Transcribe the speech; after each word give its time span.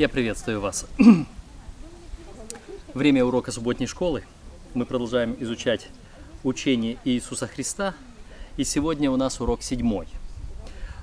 Я 0.00 0.08
приветствую 0.08 0.62
вас. 0.62 0.86
Время 2.94 3.22
урока 3.22 3.52
субботней 3.52 3.86
школы. 3.86 4.24
Мы 4.72 4.86
продолжаем 4.86 5.36
изучать 5.40 5.88
учение 6.42 6.96
Иисуса 7.04 7.46
Христа. 7.46 7.94
И 8.56 8.64
сегодня 8.64 9.10
у 9.10 9.18
нас 9.18 9.42
урок 9.42 9.62
седьмой. 9.62 10.08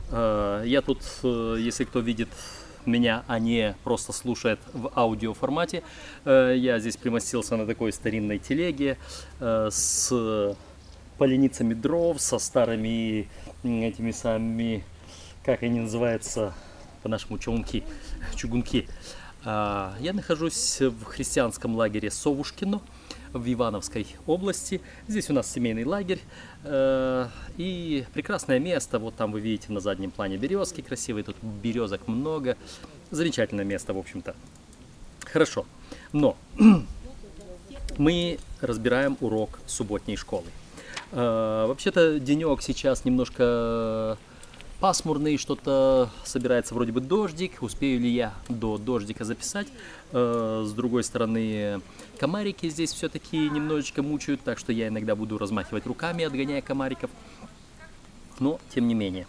Э, 0.10 0.64
я 0.66 0.82
тут, 0.82 1.04
э, 1.22 1.58
если 1.60 1.84
кто 1.84 2.00
видит 2.00 2.30
меня, 2.88 3.24
а 3.28 3.38
не 3.38 3.76
просто 3.84 4.14
слушает 4.14 4.60
в 4.74 4.92
аудиоформате, 4.96 5.84
э, 6.26 6.56
я 6.58 6.80
здесь 6.80 6.98
примостился 6.98 7.56
на 7.56 7.68
такой 7.68 7.94
старинной 7.94 8.40
телеге 8.40 8.98
с 9.40 10.56
поленицами 11.20 11.76
дров, 11.76 12.20
со 12.20 12.40
старыми 12.40 13.30
этими 13.64 14.10
самыми, 14.10 14.84
как 15.44 15.62
они 15.62 15.82
называются, 15.82 16.56
по-нашему 17.08 17.38
чугунки, 17.38 17.86
чугунки. 18.36 18.86
А, 19.46 19.96
я 20.02 20.12
нахожусь 20.12 20.82
в 20.82 21.06
христианском 21.06 21.74
лагере 21.74 22.12
Совушкино 22.12 22.82
в 23.32 23.54
Ивановской 23.54 24.06
области. 24.26 24.82
Здесь 25.08 25.30
у 25.30 25.34
нас 25.34 25.50
семейный 25.50 25.86
лагерь 25.86 26.20
э, 26.66 27.28
и 27.56 28.04
прекрасное 28.14 28.60
место. 28.60 29.00
Вот 29.00 29.16
там 29.16 29.32
вы 29.32 29.40
видите 29.40 29.72
на 29.72 29.80
заднем 29.80 30.12
плане 30.12 30.36
березки 30.36 30.82
красивые, 30.82 31.24
тут 31.24 31.38
березок 31.42 32.10
много. 32.10 32.58
Замечательное 33.10 33.64
место, 33.64 33.94
в 33.94 33.98
общем-то. 33.98 34.36
Хорошо, 35.32 35.66
но 36.12 36.36
мы 37.98 38.38
разбираем 38.60 39.16
урок 39.22 39.60
субботней 39.66 40.18
школы. 40.18 40.48
Э, 41.14 41.68
вообще-то 41.70 42.20
денек 42.20 42.62
сейчас 42.62 43.06
немножко 43.06 44.18
пасмурный, 44.80 45.38
что-то 45.38 46.10
собирается 46.24 46.74
вроде 46.74 46.92
бы 46.92 47.02
дождик. 47.02 47.62
Успею 47.62 48.00
ли 48.00 48.10
я 48.10 48.34
до 48.50 48.78
дождика 48.78 49.26
записать? 49.26 49.68
Э, 50.12 50.64
с 50.66 50.72
другой 50.74 51.04
стороны, 51.04 51.82
комарики 52.20 52.70
здесь 52.70 52.92
все-таки 52.92 53.50
немножечко 53.50 54.04
мучают, 54.04 54.42
так 54.42 54.60
что 54.60 54.72
я 54.72 54.88
иногда 54.88 55.16
буду 55.16 55.38
размахивать 55.38 55.86
руками, 55.86 56.26
отгоняя 56.26 56.62
комариков. 56.62 57.10
Но, 58.40 58.60
тем 58.74 58.88
не 58.88 58.94
менее, 58.94 59.28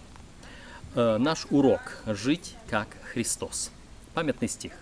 э, 0.95 1.17
наш 1.19 1.47
урок 1.51 2.03
«Жить 2.07 2.57
как 2.69 2.89
Христос». 3.13 3.71
Памятный 4.15 4.49
стих. 4.49 4.73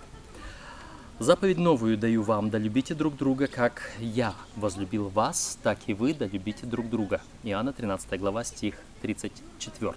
Заповедь 1.18 1.56
новую 1.56 1.96
даю 1.96 2.22
вам, 2.22 2.50
да 2.50 2.58
любите 2.58 2.94
друг 2.94 3.16
друга, 3.16 3.46
как 3.46 3.90
я 4.00 4.34
возлюбил 4.54 5.08
вас, 5.08 5.58
так 5.62 5.78
и 5.86 5.94
вы 5.94 6.12
да 6.12 6.26
любите 6.26 6.66
друг 6.66 6.90
друга. 6.90 7.22
Иоанна 7.42 7.72
13 7.72 8.20
глава, 8.20 8.44
стих 8.44 8.74
34. 9.00 9.94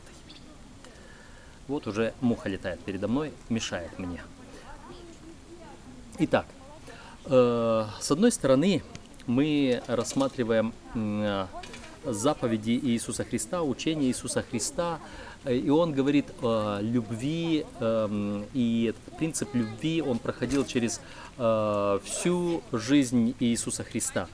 Вот 1.70 1.86
уже 1.86 2.16
муха 2.20 2.50
летает 2.50 2.80
передо 2.80 3.08
мной, 3.08 3.32
мешает 3.48 4.00
мне. 4.00 4.24
Итак, 6.18 6.48
э, 7.26 7.86
с 8.02 8.10
одной 8.10 8.32
стороны, 8.32 8.82
мы 9.28 9.84
рассматриваем 9.86 10.74
э, 10.96 11.46
заповеди 12.06 12.72
Иисуса 12.72 13.24
Христа, 13.24 13.62
учение 13.62 14.10
Иисуса 14.10 14.42
Христа, 14.42 15.00
э, 15.46 15.58
и 15.58 15.70
он 15.70 15.94
говорит 15.94 16.26
о 16.42 16.80
любви, 16.82 17.68
э, 17.80 18.44
и 18.56 18.86
этот 18.90 19.18
принцип 19.20 19.54
любви, 19.54 20.02
он 20.02 20.18
проходил 20.18 20.66
через 20.66 21.00
всю 22.04 22.64
жизнь 22.74 23.34
Иисуса 23.40 23.86
Христа. 23.86 24.28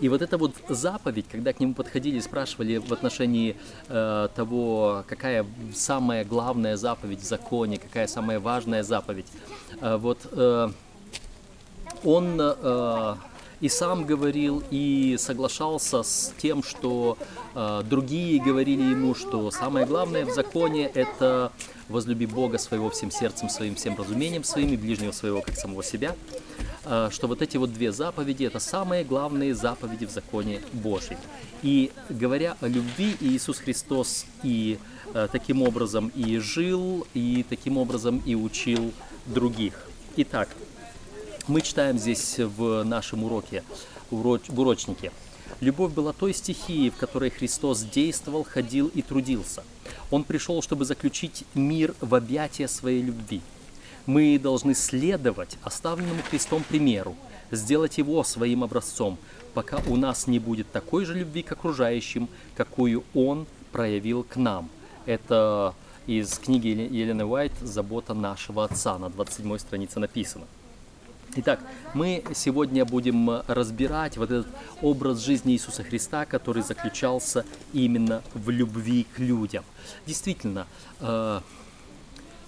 И 0.00 0.08
вот 0.08 0.22
эта 0.22 0.38
вот 0.38 0.54
заповедь, 0.68 1.26
когда 1.30 1.52
к 1.52 1.60
нему 1.60 1.74
подходили 1.74 2.16
и 2.16 2.20
спрашивали 2.20 2.78
в 2.78 2.90
отношении 2.92 3.56
э, 3.88 4.28
того, 4.34 5.04
какая 5.06 5.44
самая 5.74 6.24
главная 6.24 6.76
заповедь 6.76 7.20
в 7.20 7.24
законе, 7.24 7.76
какая 7.78 8.06
самая 8.06 8.40
важная 8.40 8.82
заповедь, 8.82 9.26
э, 9.80 9.96
вот 9.96 10.26
э, 10.32 10.70
он 12.02 12.40
э, 12.40 13.14
и 13.60 13.68
сам 13.68 14.04
говорил, 14.04 14.62
и 14.70 15.16
соглашался 15.18 16.02
с 16.02 16.32
тем, 16.38 16.62
что 16.62 17.18
э, 17.54 17.82
другие 17.88 18.42
говорили 18.42 18.82
ему, 18.82 19.14
что 19.14 19.50
самое 19.50 19.86
главное 19.86 20.24
в 20.24 20.30
законе 20.30 20.86
это 20.86 21.52
возлюби 21.88 22.26
Бога 22.26 22.58
своего 22.58 22.88
всем 22.90 23.10
сердцем 23.10 23.48
своим, 23.48 23.74
всем 23.74 23.96
разумением 23.96 24.44
своим 24.44 24.72
и 24.72 24.76
ближнего 24.76 25.12
своего 25.12 25.42
как 25.42 25.56
самого 25.56 25.82
себя. 25.82 26.16
Э, 26.84 27.08
что 27.12 27.26
вот 27.26 27.42
эти 27.42 27.56
вот 27.56 27.72
две 27.72 27.92
заповеди– 27.92 28.44
это 28.46 28.60
самые 28.60 29.04
главные 29.04 29.54
заповеди 29.54 30.06
в 30.06 30.10
законе 30.10 30.60
Божьем. 30.72 31.18
И 31.62 31.90
говоря 32.08 32.56
о 32.60 32.68
любви, 32.68 33.16
Иисус 33.20 33.58
Христос 33.58 34.24
и 34.42 34.78
э, 35.12 35.28
таким 35.30 35.62
образом 35.62 36.10
и 36.14 36.38
жил, 36.38 37.06
и 37.12 37.44
таким 37.48 37.76
образом 37.76 38.22
и 38.24 38.34
учил 38.34 38.92
других. 39.26 39.74
Итак, 40.16 40.48
мы 41.48 41.60
читаем 41.60 41.98
здесь 41.98 42.36
в 42.38 42.82
нашем 42.84 43.24
уроке, 43.24 43.62
в 44.10 44.58
урочнике. 44.58 45.12
Любовь 45.60 45.92
была 45.92 46.12
той 46.12 46.32
стихией, 46.32 46.90
в 46.90 46.96
которой 46.96 47.30
Христос 47.30 47.82
действовал, 47.82 48.44
ходил 48.44 48.88
и 48.88 49.02
трудился. 49.02 49.64
Он 50.10 50.24
пришел, 50.24 50.62
чтобы 50.62 50.84
заключить 50.84 51.44
мир 51.54 51.94
в 52.00 52.14
объятия 52.14 52.68
своей 52.68 53.02
любви– 53.02 53.40
мы 54.06 54.38
должны 54.38 54.74
следовать 54.74 55.56
оставленному 55.62 56.22
Христом 56.30 56.64
примеру, 56.68 57.14
сделать 57.50 57.98
его 57.98 58.24
своим 58.24 58.64
образцом, 58.64 59.18
пока 59.54 59.80
у 59.86 59.96
нас 59.96 60.26
не 60.26 60.38
будет 60.38 60.70
такой 60.72 61.04
же 61.04 61.14
любви 61.14 61.42
к 61.42 61.52
окружающим, 61.52 62.28
какую 62.56 63.04
Он 63.14 63.46
проявил 63.72 64.24
к 64.24 64.36
нам. 64.36 64.68
Это 65.06 65.74
из 66.06 66.38
книги 66.38 66.68
Елены 66.68 67.24
Уайт 67.24 67.52
«Забота 67.60 68.14
нашего 68.14 68.64
Отца» 68.64 68.98
на 68.98 69.10
27 69.10 69.58
странице 69.58 70.00
написано. 70.00 70.46
Итак, 71.36 71.60
мы 71.94 72.24
сегодня 72.34 72.84
будем 72.84 73.30
разбирать 73.46 74.16
вот 74.16 74.32
этот 74.32 74.48
образ 74.82 75.20
жизни 75.20 75.52
Иисуса 75.52 75.84
Христа, 75.84 76.24
который 76.24 76.64
заключался 76.64 77.44
именно 77.72 78.22
в 78.34 78.50
любви 78.50 79.06
к 79.14 79.20
людям. 79.20 79.62
Действительно, 80.06 80.66
э, 81.00 81.40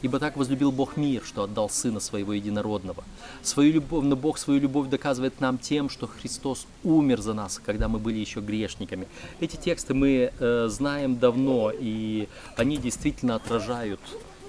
Ибо 0.02 0.18
так 0.18 0.36
возлюбил 0.36 0.72
Бог 0.72 0.96
мир, 0.96 1.22
что 1.24 1.44
отдал 1.44 1.70
Сына 1.70 2.00
Своего 2.00 2.32
Единородного. 2.32 3.04
Свою 3.42 3.74
любовь, 3.74 4.04
но 4.04 4.16
Бог 4.16 4.36
свою 4.36 4.58
любовь 4.58 4.88
доказывает 4.88 5.40
нам 5.40 5.58
тем, 5.58 5.88
что 5.88 6.08
Христос 6.08 6.66
умер 6.82 7.20
за 7.20 7.34
нас, 7.34 7.60
когда 7.64 7.86
мы 7.86 8.00
были 8.00 8.18
еще 8.18 8.40
грешниками. 8.40 9.06
Эти 9.38 9.54
тексты 9.54 9.94
мы 9.94 10.32
э, 10.36 10.66
знаем 10.68 11.20
давно, 11.20 11.70
и 11.72 12.26
они 12.56 12.78
действительно 12.78 13.36
отражают 13.36 14.00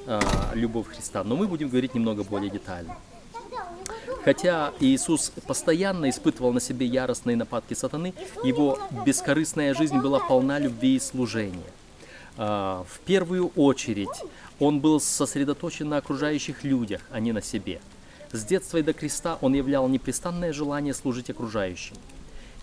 э, 0.07 0.19
любовь 0.55 0.87
Христа. 0.87 1.23
Но 1.23 1.35
мы 1.35 1.47
будем 1.47 1.69
говорить 1.69 1.93
немного 1.93 2.23
более 2.23 2.49
детально. 2.49 2.97
Хотя 4.23 4.73
Иисус 4.79 5.31
постоянно 5.45 6.09
испытывал 6.09 6.53
на 6.53 6.59
себе 6.59 6.85
яростные 6.85 7.35
нападки 7.35 7.73
сатаны, 7.73 8.13
его 8.43 8.79
бескорыстная 9.05 9.73
жизнь 9.73 9.99
была 9.99 10.19
полна 10.19 10.59
любви 10.59 10.95
и 10.95 10.99
служения. 10.99 11.71
А, 12.37 12.85
в 12.89 12.99
первую 13.01 13.47
очередь 13.55 14.23
он 14.59 14.79
был 14.79 14.99
сосредоточен 14.99 15.89
на 15.89 15.97
окружающих 15.97 16.63
людях, 16.63 17.01
а 17.11 17.19
не 17.19 17.31
на 17.31 17.41
себе. 17.41 17.81
С 18.31 18.43
детства 18.45 18.77
и 18.77 18.81
до 18.81 18.93
креста 18.93 19.37
он 19.41 19.53
являл 19.53 19.87
непрестанное 19.87 20.53
желание 20.53 20.93
служить 20.93 21.29
окружающим. 21.29 21.95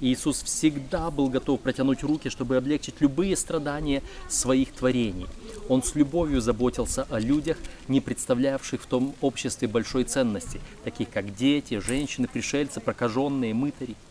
Иисус 0.00 0.42
всегда 0.42 1.10
был 1.10 1.28
готов 1.28 1.60
протянуть 1.60 2.02
руки, 2.02 2.28
чтобы 2.28 2.56
облегчить 2.56 3.00
любые 3.00 3.36
страдания 3.36 4.02
своих 4.28 4.72
творений. 4.72 5.26
Он 5.68 5.82
с 5.82 5.94
любовью 5.94 6.40
заботился 6.40 7.06
о 7.10 7.20
людях, 7.20 7.58
не 7.88 8.00
представлявших 8.00 8.82
в 8.82 8.86
том 8.86 9.14
обществе 9.20 9.68
большой 9.68 10.04
ценности, 10.04 10.60
таких 10.84 11.10
как 11.10 11.34
дети, 11.34 11.78
женщины, 11.78 12.28
пришельцы, 12.28 12.80
прокаженные, 12.80 13.54
мытари– 13.54 13.96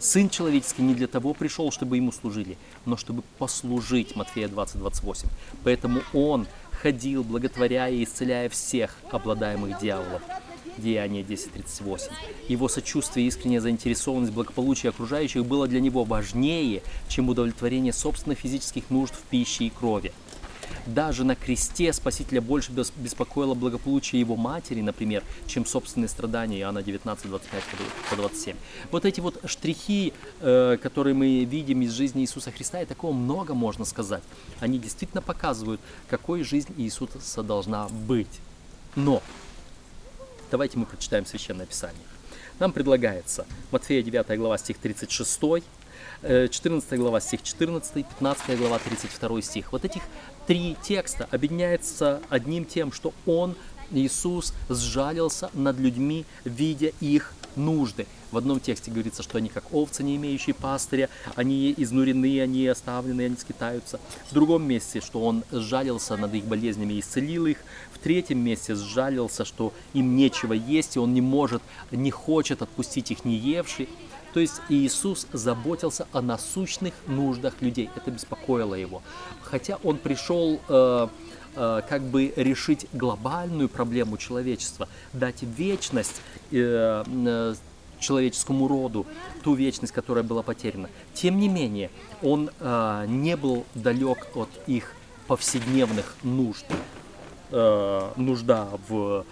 Сын 0.00 0.30
человеческий 0.30 0.80
не 0.80 0.94
для 0.94 1.06
того 1.06 1.34
пришел, 1.34 1.70
чтобы 1.70 1.96
ему 1.96 2.10
служили, 2.10 2.56
но 2.86 2.96
чтобы 2.96 3.22
послужить, 3.38 4.16
Матфея 4.16 4.48
20, 4.48 4.78
28. 4.78 5.28
Поэтому 5.62 6.00
он 6.14 6.46
ходил, 6.70 7.22
благотворяя 7.22 7.92
и 7.92 8.04
исцеляя 8.04 8.48
всех 8.48 8.96
обладаемых 9.10 9.78
дьяволов. 9.78 10.22
Деяние 10.80 11.22
10.38. 11.22 12.10
Его 12.48 12.68
сочувствие 12.68 13.26
и 13.26 13.28
искренняя 13.28 13.60
заинтересованность 13.60 14.32
в 14.32 14.34
благополучии 14.34 14.88
окружающих 14.88 15.44
было 15.44 15.68
для 15.68 15.80
него 15.80 16.04
важнее, 16.04 16.82
чем 17.08 17.28
удовлетворение 17.28 17.92
собственных 17.92 18.38
физических 18.38 18.90
нужд 18.90 19.14
в 19.14 19.22
пище 19.30 19.64
и 19.64 19.70
крови. 19.70 20.12
Даже 20.86 21.24
на 21.24 21.34
кресте 21.34 21.92
Спасителя 21.92 22.40
больше 22.40 22.72
беспокоило 22.72 23.54
благополучие 23.54 24.20
его 24.20 24.36
матери, 24.36 24.80
например, 24.80 25.22
чем 25.46 25.66
собственные 25.66 26.08
страдания 26.08 26.60
Иоанна 26.60 26.82
19, 26.82 27.28
25 27.28 27.62
по 28.08 28.16
27. 28.16 28.56
Вот 28.90 29.04
эти 29.04 29.20
вот 29.20 29.40
штрихи, 29.44 30.12
э, 30.40 30.78
которые 30.82 31.14
мы 31.14 31.44
видим 31.44 31.82
из 31.82 31.92
жизни 31.92 32.22
Иисуса 32.22 32.50
Христа, 32.50 32.80
и 32.80 32.86
такого 32.86 33.12
много 33.12 33.54
можно 33.54 33.84
сказать. 33.84 34.22
Они 34.60 34.78
действительно 34.78 35.22
показывают, 35.22 35.80
какой 36.08 36.42
жизнь 36.42 36.72
Иисуса 36.76 37.42
должна 37.42 37.88
быть. 37.88 38.40
Но 38.96 39.22
давайте 40.50 40.78
мы 40.78 40.86
прочитаем 40.86 41.24
Священное 41.26 41.66
Писание. 41.66 42.02
Нам 42.58 42.72
предлагается 42.72 43.46
Матфея 43.70 44.02
9 44.02 44.38
глава 44.38 44.58
стих 44.58 44.78
36, 44.78 45.40
14 46.22 46.92
э, 46.92 46.96
глава 46.96 47.20
стих 47.20 47.42
14, 47.42 47.94
15 47.94 48.58
глава 48.58 48.78
32 48.78 49.42
стих. 49.42 49.72
Вот 49.72 49.84
этих 49.84 50.02
три 50.46 50.76
текста 50.82 51.26
объединяются 51.30 52.20
одним 52.28 52.64
тем, 52.64 52.92
что 52.92 53.14
он 53.24 53.54
Иисус 53.90 54.52
сжалился 54.68 55.50
над 55.54 55.78
людьми, 55.78 56.26
видя 56.44 56.92
их 57.00 57.32
нужды. 57.56 58.06
В 58.30 58.36
одном 58.36 58.60
тексте 58.60 58.90
говорится, 58.90 59.22
что 59.22 59.38
они 59.38 59.48
как 59.48 59.72
овцы, 59.72 60.02
не 60.02 60.16
имеющие 60.16 60.54
пастыря, 60.54 61.08
они 61.34 61.74
изнурены, 61.76 62.40
они 62.40 62.66
оставлены, 62.66 63.26
они 63.26 63.36
скитаются. 63.36 64.00
В 64.30 64.34
другом 64.34 64.66
месте, 64.66 65.00
что 65.00 65.24
он 65.24 65.44
сжалился 65.50 66.16
над 66.16 66.34
их 66.34 66.44
болезнями 66.44 66.94
и 66.94 67.00
исцелил 67.00 67.46
их. 67.46 67.58
В 67.92 67.98
третьем 67.98 68.38
месте 68.38 68.74
сжалился, 68.74 69.44
что 69.44 69.72
им 69.92 70.16
нечего 70.16 70.52
есть, 70.52 70.96
и 70.96 70.98
он 70.98 71.12
не 71.12 71.20
может, 71.20 71.62
не 71.90 72.10
хочет 72.10 72.62
отпустить 72.62 73.10
их 73.10 73.24
не 73.24 73.34
евший. 73.36 73.88
То 74.32 74.40
есть 74.40 74.60
Иисус 74.68 75.26
заботился 75.32 76.06
о 76.12 76.22
насущных 76.22 76.94
нуждах 77.06 77.60
людей. 77.60 77.90
Это 77.96 78.10
беспокоило 78.10 78.74
его. 78.74 79.02
Хотя 79.42 79.78
он 79.82 79.98
пришел 79.98 80.60
э, 80.68 81.08
э, 81.56 81.82
как 81.88 82.02
бы 82.02 82.32
решить 82.36 82.86
глобальную 82.92 83.68
проблему 83.68 84.16
человечества, 84.16 84.88
дать 85.12 85.42
вечность 85.42 86.22
э, 86.50 87.04
э, 87.06 87.54
человеческому 87.98 88.68
роду, 88.68 89.06
ту 89.42 89.54
вечность, 89.54 89.92
которая 89.92 90.24
была 90.24 90.42
потеряна. 90.42 90.88
Тем 91.12 91.38
не 91.38 91.48
менее, 91.48 91.90
он 92.22 92.50
не 93.06 93.36
был 93.36 93.66
далек 93.74 94.28
от 94.34 94.48
их 94.66 94.94
повседневных 95.26 96.16
нужд. 96.22 96.64
Нужда 97.50 98.68
в 98.88 99.26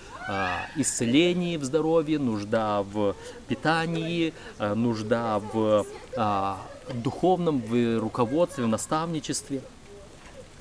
исцелении, 0.76 1.56
в 1.56 1.64
здоровье, 1.64 2.18
нужда 2.18 2.82
в 2.82 3.16
питании, 3.46 4.34
нужда 4.58 5.38
в 5.38 5.86
духовном, 6.92 7.62
в 7.62 7.98
руководстве, 7.98 8.64
в 8.64 8.68
наставничестве. 8.68 9.62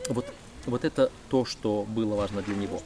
Вот, 0.09 0.25
вот 0.67 0.85
это 0.85 1.11
то, 1.29 1.45
что 1.45 1.85
было 1.87 2.15
важно 2.15 2.41
для 2.41 2.55
него. 2.55 2.81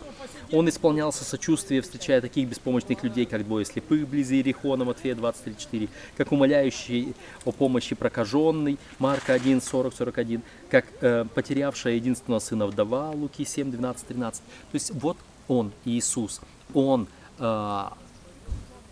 Он 0.51 0.67
исполнялся 0.67 1.23
сочувствие, 1.23 1.81
встречая 1.81 2.21
таких 2.21 2.47
беспомощных 2.47 3.03
людей, 3.03 3.25
как 3.25 3.45
двое 3.45 3.65
слепых 3.65 4.01
вблизи 4.01 4.35
Иерихона, 4.35 4.83
Матфея 4.83 5.15
23.4, 5.15 5.89
как 6.17 6.31
умоляющий 6.31 7.13
о 7.45 7.51
помощи 7.51 7.95
прокаженный, 7.95 8.77
Марка 8.99 9.33
1, 9.33 9.61
40, 9.61 9.95
41, 9.95 10.41
как 10.69 10.85
э, 11.01 11.25
потерявшая 11.33 11.95
единственного 11.95 12.39
сына 12.39 12.67
вдова, 12.67 13.11
Луки 13.11 13.45
7, 13.45 13.71
12, 13.71 14.07
13. 14.07 14.41
То 14.41 14.45
есть 14.73 14.91
вот 14.93 15.17
он, 15.47 15.71
Иисус, 15.85 16.41
он 16.73 17.07
э, 17.39 17.83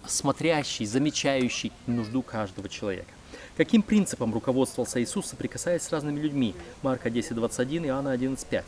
смотрящий, 0.07 0.85
замечающий 0.85 1.71
нужду 1.88 2.21
каждого 2.21 2.69
человека. 2.69 3.12
Каким 3.57 3.81
принципом 3.81 4.33
руководствовался 4.33 5.03
Иисус, 5.03 5.25
соприкасаясь 5.27 5.81
с 5.81 5.92
разными 5.92 6.19
людьми? 6.21 6.56
Марка 6.81 7.09
10, 7.09 7.35
21, 7.35 7.88
Иоанна 7.88 8.12
11, 8.12 8.47
5. 8.47 8.65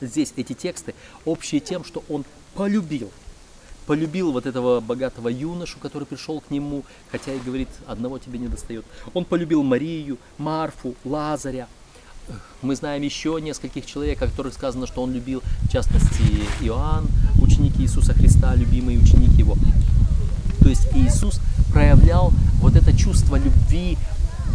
Здесь 0.00 0.32
эти 0.36 0.52
тексты 0.52 0.94
общие 1.24 1.60
тем, 1.60 1.84
что 1.84 2.02
он 2.08 2.24
полюбил. 2.54 3.10
Полюбил 3.86 4.32
вот 4.32 4.46
этого 4.46 4.80
богатого 4.80 5.28
юношу, 5.28 5.78
который 5.78 6.04
пришел 6.04 6.40
к 6.40 6.50
нему, 6.50 6.84
хотя 7.10 7.32
и 7.32 7.38
говорит, 7.38 7.68
одного 7.86 8.18
тебе 8.18 8.38
не 8.38 8.48
достает. 8.48 8.84
Он 9.14 9.24
полюбил 9.24 9.62
Марию, 9.62 10.18
Марфу, 10.38 10.94
Лазаря. 11.04 11.68
Мы 12.62 12.74
знаем 12.74 13.02
еще 13.02 13.38
нескольких 13.40 13.86
человек, 13.86 14.20
о 14.20 14.26
которых 14.26 14.54
сказано, 14.54 14.88
что 14.88 15.02
он 15.02 15.12
любил, 15.12 15.42
в 15.62 15.70
частности, 15.70 16.24
Иоанн, 16.60 17.06
ученики 17.40 17.82
Иисуса 17.82 18.12
Христа, 18.12 18.56
любимые 18.56 18.98
ученики 18.98 19.38
его. 19.38 19.56
То 20.60 20.68
есть 20.68 20.88
Иисус 20.96 21.40
проявлял 21.72 22.32
вот 22.60 22.74
это 22.74 22.96
чувство 22.96 23.36
любви 23.36 23.96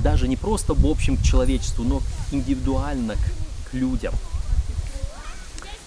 даже 0.04 0.28
не 0.28 0.36
просто 0.36 0.74
в 0.74 0.86
общем 0.86 1.16
к 1.16 1.22
человечеству, 1.22 1.86
но 1.86 2.02
индивидуально 2.32 3.14
к, 3.14 3.70
к 3.70 3.74
людям– 3.74 4.14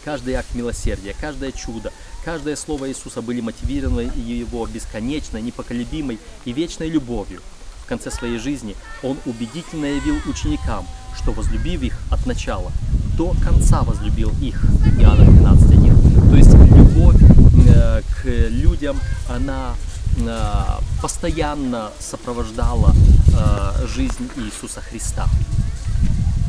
Каждый 0.04 0.34
акт 0.34 0.54
милосердия, 0.54 1.16
каждое 1.18 1.50
чудо, 1.50 1.90
каждое 2.26 2.56
слово 2.56 2.90
Иисуса 2.90 3.22
были 3.22 3.40
мотивированы 3.40 4.12
его 4.14 4.66
бесконечной, 4.66 5.40
непоколебимой 5.40 6.18
и 6.44 6.52
вечной 6.52 6.90
любовью. 6.90 7.40
В 7.82 7.86
конце 7.86 8.10
своей 8.10 8.38
жизни 8.38 8.76
он 9.02 9.16
убедительно 9.24 9.86
явил 9.86 10.16
ученикам, 10.26 10.86
что 11.16 11.32
возлюбив 11.32 11.82
их 11.82 11.98
от 12.10 12.26
начала, 12.26 12.70
до 13.16 13.34
конца 13.42 13.82
возлюбил 13.82 14.30
их. 14.42 14.62
Иоанна 15.00 15.22
12.1. 15.22 16.30
То 16.30 16.36
есть 16.36 16.52
любовь 16.52 17.16
э, 17.66 18.02
к 18.02 18.26
людям, 18.50 18.98
она 19.28 19.74
э, 20.18 20.38
постоянно 21.00 21.92
сопровождала 21.98 22.92
э, 22.92 23.86
жизнь 23.86 24.28
Иисуса 24.36 24.82
Христа 24.82 25.28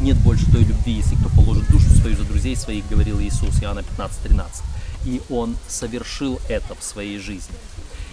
нет 0.05 0.17
больше 0.17 0.45
той 0.51 0.63
любви, 0.63 0.93
если 0.93 1.15
кто 1.15 1.29
положит 1.29 1.67
душу 1.71 1.89
свою 1.89 2.15
за 2.15 2.23
друзей 2.25 2.55
своих, 2.55 2.87
говорил 2.87 3.19
Иисус, 3.19 3.61
Иоанна 3.63 3.79
15:13. 3.79 4.63
И 5.05 5.19
Он 5.29 5.57
совершил 5.67 6.39
это 6.47 6.75
в 6.75 6.83
своей 6.83 7.17
жизни. 7.17 7.55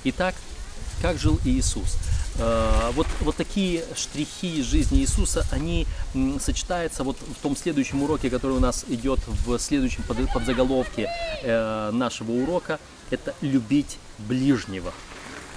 Итак, 0.05 0.35
как 1.03 1.19
жил 1.19 1.39
Иисус? 1.45 1.99
Э, 2.39 2.91
вот, 2.95 3.07
вот 3.21 3.37
такие 3.37 3.85
штрихи 3.95 4.63
жизни 4.63 5.01
Иисуса, 5.01 5.47
они 5.51 5.87
сочетаются 6.41 7.05
вот 7.05 7.19
в 7.21 7.43
том 7.43 7.55
следующем 7.57 8.03
уроке, 8.03 8.31
который 8.31 8.57
у 8.57 8.61
нас 8.61 8.87
идет 8.89 9.21
в 9.27 9.59
следующем 9.59 10.03
подзаголовке 10.33 11.11
э, 11.43 11.91
нашего 11.93 12.33
урока. 12.33 12.79
Это 13.11 13.35
любить 13.43 13.99
ближнего. 14.19 14.95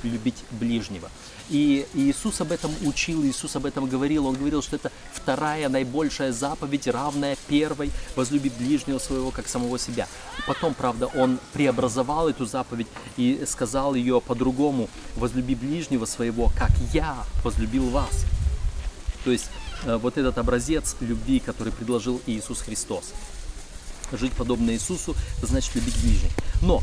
Любить 0.05 0.43
ближнего. 0.51 1.09
И 1.49 1.85
Иисус 1.93 2.41
об 2.41 2.51
этом 2.51 2.71
учил, 2.85 3.23
Иисус 3.23 3.55
об 3.55 3.65
этом 3.65 3.87
говорил. 3.87 4.27
Он 4.27 4.35
говорил, 4.35 4.61
что 4.61 4.75
это 4.75 4.91
вторая 5.13 5.69
наибольшая 5.69 6.31
заповедь, 6.31 6.87
равная 6.87 7.37
первой, 7.47 7.91
возлюби 8.15 8.49
ближнего 8.49 8.99
своего, 8.99 9.31
как 9.31 9.47
самого 9.47 9.79
себя. 9.79 10.07
Потом, 10.47 10.73
правда, 10.73 11.07
он 11.07 11.39
преобразовал 11.53 12.29
эту 12.29 12.45
заповедь 12.45 12.87
и 13.17 13.43
сказал 13.47 13.95
ее 13.95 14.21
по-другому, 14.21 14.89
возлюби 15.15 15.55
ближнего 15.55 16.05
своего, 16.05 16.51
как 16.57 16.71
я 16.93 17.17
возлюбил 17.43 17.89
вас. 17.89 18.25
То 19.23 19.31
есть 19.31 19.49
э, 19.83 19.97
вот 19.97 20.17
этот 20.17 20.37
образец 20.37 20.95
любви, 20.99 21.39
который 21.39 21.73
предложил 21.73 22.21
Иисус 22.27 22.61
Христос. 22.61 23.13
Жить 24.11 24.33
подобно 24.33 24.71
Иисусу, 24.71 25.15
значит 25.41 25.73
любить 25.75 25.99
ближних. 26.01 26.31
Но 26.61 26.81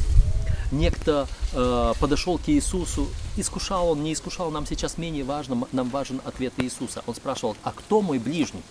некто 0.73 1.29
э, 1.53 1.93
подошел 2.01 2.39
к 2.39 2.49
Иисусу, 2.49 3.09
искушал 3.37 3.91
он, 3.91 4.03
не 4.03 4.13
искушал, 4.13 4.51
нам 4.51 4.67
сейчас 4.67 4.99
менее 4.99 5.25
важно, 5.25 5.67
нам 5.73 5.91
важен 5.91 6.21
ответ 6.25 6.55
Иисуса. 6.57 7.03
Он 7.07 7.15
спрашивал, 7.15 7.57
а 7.63 7.73
кто 7.73 8.01
мой 8.03 8.19
ближний? 8.19 8.63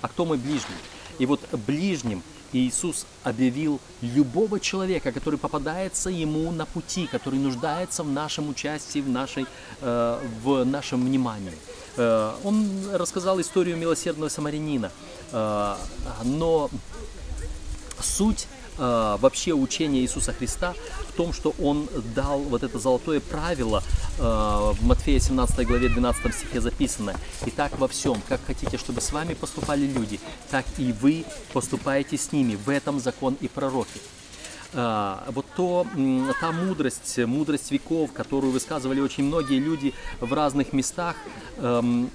А 0.00 0.08
кто 0.08 0.24
мой 0.24 0.38
ближний? 0.38 0.76
И 1.18 1.26
вот 1.26 1.40
ближним 1.66 2.22
Иисус 2.52 3.06
объявил 3.24 3.80
любого 4.00 4.58
человека, 4.58 5.12
который 5.12 5.38
попадается 5.38 6.08
ему 6.08 6.50
на 6.50 6.64
пути, 6.64 7.06
который 7.06 7.38
нуждается 7.38 8.02
в 8.02 8.10
нашем 8.10 8.48
участии, 8.48 9.00
в, 9.00 9.08
нашей, 9.08 9.46
э, 9.80 10.20
в 10.42 10.64
нашем 10.64 11.04
внимании. 11.04 11.52
Э, 11.96 12.32
он 12.44 12.70
рассказал 12.94 13.40
историю 13.40 13.76
милосердного 13.76 14.30
самарянина, 14.30 14.90
э, 15.32 15.76
но 16.24 16.70
суть 18.00 18.46
вообще 18.78 19.52
учение 19.52 20.02
Иисуса 20.02 20.32
Христа 20.32 20.74
в 21.08 21.16
том, 21.16 21.32
что 21.32 21.54
Он 21.60 21.88
дал 22.14 22.40
вот 22.40 22.62
это 22.62 22.78
золотое 22.78 23.20
правило, 23.20 23.82
э, 24.18 24.22
в 24.22 24.78
Матфея 24.82 25.18
17 25.18 25.66
главе 25.66 25.88
12 25.88 26.34
стихе 26.34 26.60
записано. 26.60 27.14
«Итак 27.46 27.78
во 27.78 27.88
всем, 27.88 28.20
как 28.28 28.40
хотите, 28.46 28.78
чтобы 28.78 29.00
с 29.00 29.12
вами 29.12 29.34
поступали 29.34 29.86
люди, 29.86 30.20
так 30.50 30.64
и 30.78 30.92
вы 30.92 31.24
поступаете 31.52 32.16
с 32.16 32.32
ними. 32.32 32.56
В 32.56 32.68
этом 32.68 33.00
закон 33.00 33.36
и 33.40 33.48
пророки». 33.48 34.00
А, 34.74 35.24
вот 35.30 35.46
то, 35.56 35.86
та 36.40 36.52
мудрость, 36.52 37.18
мудрость 37.18 37.70
веков, 37.70 38.12
которую 38.12 38.52
высказывали 38.52 39.00
очень 39.00 39.24
многие 39.24 39.58
люди 39.58 39.94
в 40.20 40.32
разных 40.32 40.72
местах, 40.72 41.16
эм, 41.56 42.10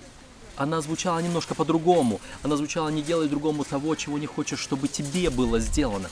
она 0.55 0.81
звучала 0.81 1.19
немножко 1.19 1.55
по-другому. 1.55 2.21
Она 2.43 2.55
звучала 2.55 2.89
не 2.89 3.01
делай 3.01 3.27
другому 3.27 3.63
того, 3.63 3.95
чего 3.95 4.19
не 4.19 4.27
хочешь, 4.27 4.59
чтобы 4.59 4.87
тебе 4.87 5.31
было 5.31 5.59
сделано. 5.59 6.09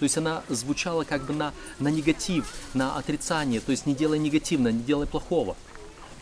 То 0.00 0.04
есть 0.04 0.16
она 0.16 0.42
звучала 0.48 1.04
как 1.04 1.26
бы 1.26 1.34
на, 1.34 1.52
на 1.78 1.88
негатив, 1.88 2.50
на 2.72 2.96
отрицание, 2.96 3.60
то 3.60 3.70
есть 3.70 3.84
не 3.84 3.94
делай 3.94 4.18
негативно, 4.18 4.68
не 4.68 4.82
делай 4.82 5.06
плохого. 5.06 5.58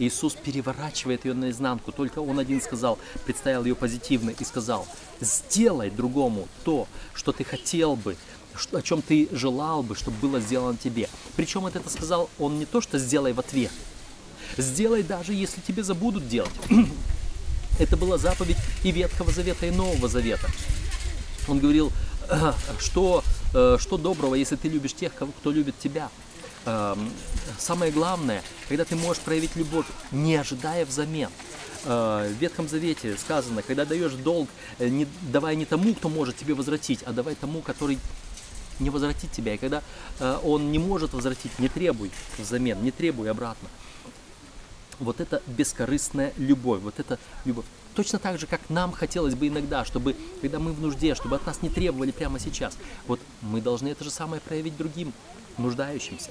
Иисус 0.00 0.34
переворачивает 0.34 1.24
ее 1.24 1.34
наизнанку. 1.34 1.92
Только 1.92 2.18
Он 2.18 2.40
один 2.40 2.60
сказал, 2.60 2.98
представил 3.24 3.64
ее 3.64 3.76
позитивно 3.76 4.30
и 4.30 4.44
сказал, 4.44 4.86
сделай 5.20 5.90
другому 5.90 6.48
то, 6.64 6.88
что 7.14 7.30
ты 7.30 7.44
хотел 7.44 7.94
бы, 7.94 8.16
о 8.72 8.82
чем 8.82 9.00
ты 9.00 9.28
желал 9.30 9.84
бы, 9.84 9.94
чтобы 9.94 10.16
было 10.18 10.40
сделано 10.40 10.76
тебе. 10.76 11.08
Причем 11.36 11.64
это 11.66 11.88
сказал 11.88 12.28
Он 12.40 12.58
не 12.58 12.66
то, 12.66 12.80
что 12.80 12.98
сделай 12.98 13.32
в 13.32 13.38
ответ. 13.38 13.70
Сделай 14.56 15.04
даже, 15.04 15.34
если 15.34 15.60
тебе 15.60 15.84
забудут 15.84 16.28
делать. 16.28 16.50
Это 17.78 17.96
была 17.96 18.18
заповедь 18.18 18.56
и 18.82 18.90
Ветхого 18.90 19.30
Завета, 19.30 19.66
и 19.66 19.70
Нового 19.70 20.08
Завета. 20.08 20.48
Он 21.46 21.60
говорил, 21.60 21.92
что, 22.80 23.22
что 23.50 23.96
доброго, 23.96 24.34
если 24.34 24.56
ты 24.56 24.68
любишь 24.68 24.94
тех, 24.94 25.12
кто 25.14 25.50
любит 25.50 25.78
тебя. 25.78 26.10
Эм, 26.66 27.10
самое 27.58 27.90
главное, 27.90 28.42
когда 28.68 28.84
ты 28.84 28.94
можешь 28.94 29.22
проявить 29.22 29.56
любовь, 29.56 29.86
не 30.12 30.36
ожидая 30.36 30.84
взамен. 30.84 31.30
Э, 31.84 32.28
в 32.28 32.40
Ветхом 32.40 32.68
Завете 32.68 33.16
сказано, 33.16 33.62
когда 33.62 33.84
даешь 33.84 34.12
долг, 34.12 34.48
э, 34.78 34.88
не, 34.88 35.06
давай 35.22 35.56
не 35.56 35.64
тому, 35.64 35.94
кто 35.94 36.08
может 36.08 36.36
тебе 36.36 36.54
возвратить, 36.54 37.02
а 37.04 37.12
давай 37.12 37.34
тому, 37.34 37.62
который 37.62 37.98
не 38.80 38.90
возвратит 38.90 39.32
тебя. 39.32 39.54
И 39.54 39.58
когда 39.58 39.82
э, 40.18 40.38
Он 40.44 40.70
не 40.70 40.78
может 40.78 41.14
возвратить, 41.14 41.58
не 41.58 41.68
требуй 41.68 42.10
взамен, 42.36 42.82
не 42.82 42.90
требуй 42.90 43.30
обратно. 43.30 43.68
Вот 44.98 45.20
это 45.20 45.42
бескорыстная 45.46 46.32
любовь, 46.36 46.80
вот 46.80 46.98
это 46.98 47.18
любовь. 47.44 47.66
Точно 47.98 48.20
так 48.20 48.38
же, 48.38 48.46
как 48.46 48.60
нам 48.70 48.92
хотелось 48.92 49.34
бы 49.34 49.48
иногда, 49.48 49.84
чтобы, 49.84 50.14
когда 50.40 50.60
мы 50.60 50.72
в 50.72 50.80
нужде, 50.80 51.16
чтобы 51.16 51.34
от 51.34 51.44
нас 51.44 51.62
не 51.62 51.68
требовали 51.68 52.12
прямо 52.12 52.38
сейчас. 52.38 52.78
Вот 53.08 53.18
мы 53.42 53.60
должны 53.60 53.88
это 53.88 54.04
же 54.04 54.10
самое 54.10 54.40
проявить 54.40 54.76
другим, 54.76 55.12
нуждающимся. 55.56 56.30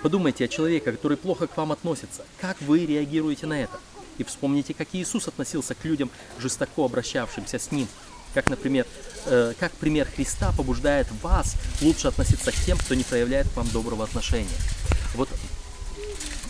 Подумайте 0.00 0.44
о 0.44 0.48
человеке, 0.48 0.92
который 0.92 1.16
плохо 1.16 1.48
к 1.48 1.56
вам 1.56 1.72
относится. 1.72 2.24
Как 2.40 2.62
вы 2.62 2.86
реагируете 2.86 3.46
на 3.46 3.60
это? 3.60 3.80
И 4.18 4.22
вспомните, 4.22 4.74
как 4.74 4.86
Иисус 4.92 5.26
относился 5.26 5.74
к 5.74 5.84
людям, 5.84 6.08
жестоко 6.38 6.84
обращавшимся 6.84 7.58
с 7.58 7.72
Ним. 7.72 7.88
Как, 8.32 8.48
например, 8.48 8.86
э, 9.26 9.54
как 9.58 9.72
пример 9.72 10.06
Христа 10.06 10.52
побуждает 10.56 11.08
вас 11.20 11.56
лучше 11.82 12.06
относиться 12.06 12.52
к 12.52 12.54
тем, 12.64 12.78
кто 12.78 12.94
не 12.94 13.02
проявляет 13.02 13.48
к 13.48 13.56
вам 13.56 13.66
доброго 13.70 14.04
отношения. 14.04 14.56
Вот, 15.16 15.28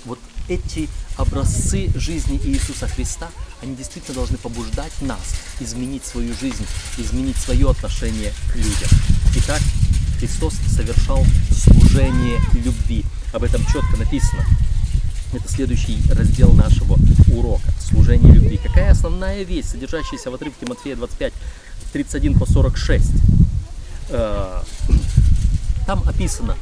вот 0.04 0.18
эти 0.50 0.90
образцы 1.20 1.90
жизни 1.94 2.40
Иисуса 2.44 2.88
Христа, 2.88 3.28
они 3.62 3.76
действительно 3.76 4.14
должны 4.14 4.38
побуждать 4.38 4.92
нас 5.02 5.34
изменить 5.60 6.04
свою 6.04 6.34
жизнь, 6.34 6.66
изменить 6.96 7.36
свое 7.36 7.70
отношение 7.70 8.32
к 8.50 8.56
людям. 8.56 8.88
Итак, 9.36 9.60
Христос 10.18 10.54
совершал 10.74 11.24
служение 11.50 12.40
любви. 12.54 13.04
Об 13.32 13.44
этом 13.44 13.64
четко 13.66 13.96
написано. 13.98 14.44
Это 15.32 15.48
следующий 15.48 16.02
раздел 16.10 16.52
нашего 16.52 16.98
урока– 17.32 17.70
служение 17.80 18.32
любви. 18.32 18.58
Какая 18.62 18.90
основная 18.90 19.42
вещь, 19.44 19.66
содержащаяся 19.66 20.30
в 20.30 20.34
отрывке 20.34 20.66
Матфея 20.66 20.96
25, 20.96 21.32
31 21.92 22.38
по 22.38 22.46
46? 22.46 23.06
Э, 24.08 24.62
там 25.86 26.02
описано, 26.08 26.56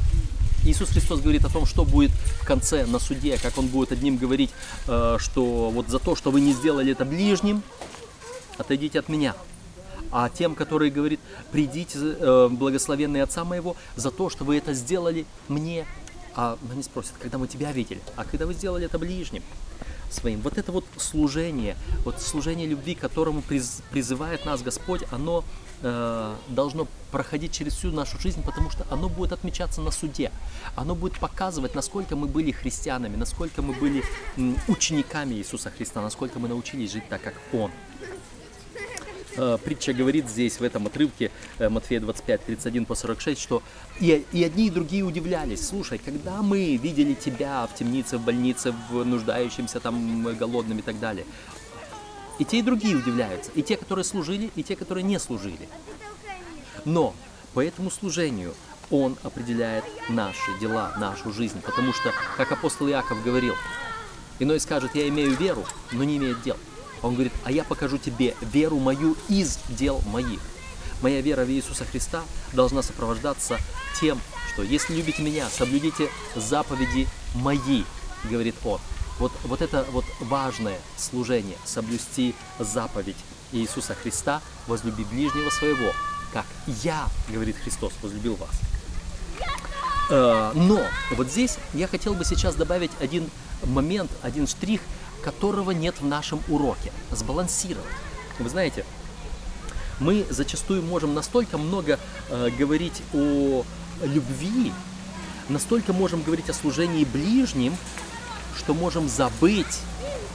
Иисус 0.69 0.89
Христос 0.89 1.21
говорит 1.21 1.45
о 1.45 1.49
том, 1.49 1.65
что 1.65 1.83
будет 1.83 2.11
в 2.11 2.45
конце 2.45 2.85
на 2.85 2.99
суде, 2.99 3.37
как 3.41 3.57
Он 3.57 3.67
будет 3.67 3.91
одним 3.91 4.17
говорить, 4.17 4.51
э, 4.87 5.17
что 5.19 5.69
вот 5.69 5.87
за 5.87 5.99
то, 5.99 6.15
что 6.15 6.31
вы 6.31 6.41
не 6.41 6.53
сделали 6.53 6.91
это 6.91 7.05
ближним, 7.05 7.63
отойдите 8.57 8.99
от 8.99 9.09
меня. 9.09 9.35
А 10.11 10.29
тем, 10.29 10.55
который 10.55 10.89
говорит, 10.89 11.19
придите, 11.51 11.97
э, 11.99 12.47
благословенный 12.51 13.21
Отца 13.21 13.43
моего, 13.43 13.75
за 13.95 14.11
то, 14.11 14.29
что 14.29 14.43
вы 14.43 14.57
это 14.57 14.73
сделали 14.73 15.25
мне, 15.47 15.87
а 16.35 16.57
они 16.71 16.83
спросят, 16.83 17.13
когда 17.19 17.37
мы 17.37 17.47
тебя 17.47 17.71
видели, 17.71 18.01
а 18.15 18.23
когда 18.23 18.45
вы 18.45 18.53
сделали 18.53 18.85
это 18.85 18.99
ближним 18.99 19.43
своим. 20.09 20.41
Вот 20.41 20.57
это 20.57 20.71
вот 20.71 20.85
служение, 20.97 21.75
вот 22.03 22.21
служение 22.21 22.67
любви, 22.67 22.95
к 22.95 22.99
которому 22.99 23.41
приз, 23.41 23.81
призывает 23.91 24.45
нас 24.45 24.61
Господь, 24.61 25.03
оно 25.11 25.43
э, 25.81 26.35
должно 26.47 26.87
проходить 27.11 27.51
через 27.51 27.73
всю 27.73 27.91
нашу 27.91 28.19
жизнь, 28.19 28.43
потому 28.43 28.69
что 28.69 28.85
оно 28.89 29.09
будет 29.09 29.31
отмечаться 29.31 29.81
на 29.81 29.91
суде. 29.91 30.31
Оно 30.75 30.95
будет 30.95 31.19
показывать, 31.19 31.75
насколько 31.75 32.15
мы 32.15 32.27
были 32.27 32.51
христианами, 32.51 33.15
насколько 33.15 33.61
мы 33.61 33.73
были 33.73 34.03
учениками 34.67 35.35
Иисуса 35.35 35.71
Христа, 35.71 36.01
насколько 36.01 36.39
мы 36.39 36.47
научились 36.47 36.91
жить 36.91 37.07
так, 37.09 37.21
как 37.21 37.33
Он. 37.53 37.71
Э, 39.39 39.57
притча 39.63 39.93
говорит 39.93 40.27
здесь, 40.29 40.59
в 40.59 40.63
этом 40.63 40.87
отрывке 40.87 41.31
э, 41.59 41.69
Матфея 41.69 42.01
25, 42.01 42.45
31 42.45 42.85
по 42.85 42.95
46, 42.95 43.39
что 43.39 43.63
и, 44.01 44.25
и 44.33 44.43
одни, 44.43 44.67
и 44.67 44.69
другие 44.69 45.03
удивлялись. 45.03 45.65
Слушай, 45.65 45.97
когда 45.97 46.41
мы 46.41 46.75
видели 46.75 47.13
тебя 47.13 47.65
в 47.67 47.77
темнице, 47.77 48.17
в 48.17 48.21
больнице, 48.21 48.73
в 48.89 49.03
нуждающемся 49.05 49.79
там, 49.79 50.23
голодным 50.37 50.79
и 50.79 50.81
так 50.81 50.99
далее, 50.99 51.25
и 52.39 52.45
те, 52.45 52.59
и 52.59 52.61
другие 52.61 52.95
удивляются. 52.95 53.51
И 53.53 53.61
те, 53.61 53.77
которые 53.77 54.05
служили, 54.05 54.49
и 54.55 54.63
те, 54.63 54.75
которые 54.75 55.03
не 55.03 55.19
служили. 55.19 55.69
Но 56.85 57.13
по 57.53 57.63
этому 57.63 57.91
служению 57.91 58.55
Он 58.89 59.17
определяет 59.21 59.83
наши 60.07 60.57
дела, 60.59 60.93
нашу 60.97 61.31
жизнь. 61.31 61.61
Потому 61.61 61.93
что, 61.93 62.11
как 62.37 62.51
апостол 62.51 62.87
Иаков 62.87 63.23
говорил, 63.23 63.53
иной 64.39 64.59
скажет, 64.59 64.95
я 64.95 65.07
имею 65.09 65.35
веру, 65.35 65.65
но 65.91 66.03
не 66.03 66.17
имеет 66.17 66.41
дел. 66.41 66.57
Он 67.01 67.13
говорит, 67.13 67.33
а 67.43 67.51
я 67.51 67.63
покажу 67.63 67.97
тебе 67.97 68.35
веру 68.41 68.79
мою 68.79 69.15
из 69.27 69.59
дел 69.69 70.01
моих. 70.07 70.39
Моя 71.01 71.21
вера 71.21 71.45
в 71.45 71.49
Иисуса 71.49 71.85
Христа 71.85 72.23
должна 72.53 72.81
сопровождаться 72.81 73.57
тем, 73.99 74.19
что 74.53 74.63
если 74.63 74.95
любите 74.95 75.21
меня, 75.21 75.47
соблюдите 75.49 76.09
заповеди 76.35 77.07
мои, 77.35 77.83
говорит 78.29 78.55
Он. 78.65 78.79
Вот, 79.19 79.31
вот 79.43 79.61
это 79.61 79.85
вот 79.91 80.05
важное 80.21 80.79
служение, 80.97 81.57
соблюсти 81.65 82.33
заповедь 82.57 83.17
Иисуса 83.51 83.93
Христа, 83.93 84.41
возлюби 84.67 85.03
ближнего 85.03 85.49
своего, 85.49 85.91
как 86.31 86.45
я, 86.67 87.07
говорит 87.27 87.57
Христос, 87.57 87.91
возлюбил 88.01 88.35
вас. 88.35 88.49
Э, 90.09 90.51
но 90.55 90.81
вот 91.11 91.29
здесь 91.29 91.57
я 91.73 91.87
хотел 91.87 92.13
бы 92.13 92.23
сейчас 92.23 92.55
добавить 92.55 92.91
один 92.99 93.29
момент, 93.65 94.09
один 94.21 94.47
штрих, 94.47 94.81
которого 95.23 95.71
нет 95.71 95.99
в 95.99 96.05
нашем 96.05 96.41
уроке. 96.47 96.91
Сбалансировать. 97.11 97.85
Вы 98.39 98.49
знаете, 98.49 98.85
мы 99.99 100.25
зачастую 100.29 100.81
можем 100.81 101.13
настолько 101.13 101.57
много 101.57 101.99
э, 102.29 102.49
говорить 102.57 103.01
о 103.13 103.65
любви, 104.01 104.71
настолько 105.49 105.91
можем 105.91 106.21
говорить 106.23 106.49
о 106.49 106.53
служении 106.53 107.03
ближним, 107.03 107.75
что 108.59 108.73
можем 108.73 109.07
забыть 109.07 109.79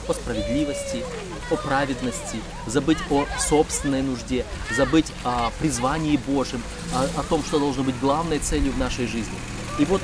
о 0.07 0.13
справедливости, 0.13 1.03
о 1.49 1.55
праведности, 1.55 2.39
забыть 2.67 2.97
о 3.09 3.25
собственной 3.39 4.01
нужде, 4.01 4.45
забыть 4.75 5.11
о 5.23 5.51
призвании 5.59 6.17
Божьем, 6.17 6.61
о, 6.93 7.19
о 7.19 7.23
том, 7.23 7.43
что 7.43 7.59
должно 7.59 7.83
быть 7.83 7.97
главной 7.99 8.39
целью 8.39 8.73
в 8.73 8.77
нашей 8.77 9.07
жизни. 9.07 9.37
И 9.79 9.85
вот 9.85 10.01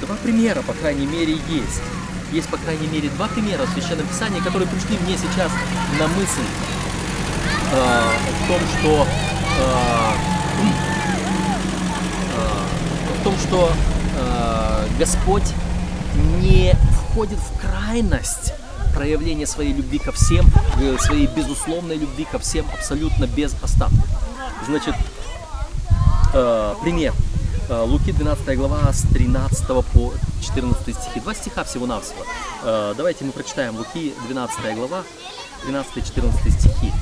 два 0.00 0.16
примера, 0.16 0.62
по 0.62 0.72
крайней 0.72 1.06
мере, 1.06 1.32
есть 1.32 1.82
есть, 2.32 2.48
по 2.48 2.56
крайней 2.56 2.86
мере, 2.88 3.08
два 3.10 3.28
примера 3.28 3.62
в 3.64 3.70
Священном 3.70 4.06
Писании, 4.06 4.40
которые 4.40 4.68
пришли 4.68 4.98
мне 4.98 5.16
сейчас 5.16 5.50
на 5.98 6.06
мысль 6.08 6.42
э, 7.72 8.02
в 8.44 8.48
том, 8.48 8.60
что 8.78 9.06
э, 9.58 10.12
э, 12.34 13.20
в 13.20 13.24
том, 13.24 13.34
что 13.38 13.70
э, 14.16 14.86
Господь 14.98 15.52
не 16.40 16.74
входит 17.16 17.38
в 17.38 17.60
крайность 17.62 18.52
проявления 18.94 19.46
своей 19.46 19.72
любви 19.72 19.98
ко 19.98 20.12
всем, 20.12 20.44
э, 20.78 20.98
своей 20.98 21.26
безусловной 21.26 21.96
любви 21.96 22.26
ко 22.30 22.38
всем 22.38 22.66
абсолютно 22.74 23.26
без 23.26 23.54
остатка. 23.62 24.02
Значит, 24.66 24.94
э, 26.34 26.74
пример. 26.82 27.14
Э, 27.70 27.84
Луки 27.86 28.12
12 28.12 28.54
глава 28.58 28.92
с 28.92 29.00
13 29.14 29.82
по 29.94 30.12
14 30.42 30.94
стихи. 30.94 31.20
Два 31.20 31.34
стиха 31.34 31.64
всего-навсего. 31.64 32.22
Давайте 32.62 33.24
мы 33.24 33.32
прочитаем 33.32 33.76
Луки 33.76 34.12
12 34.26 34.74
глава, 34.74 35.02
13-14 35.66 36.50
стихи. 36.50 36.92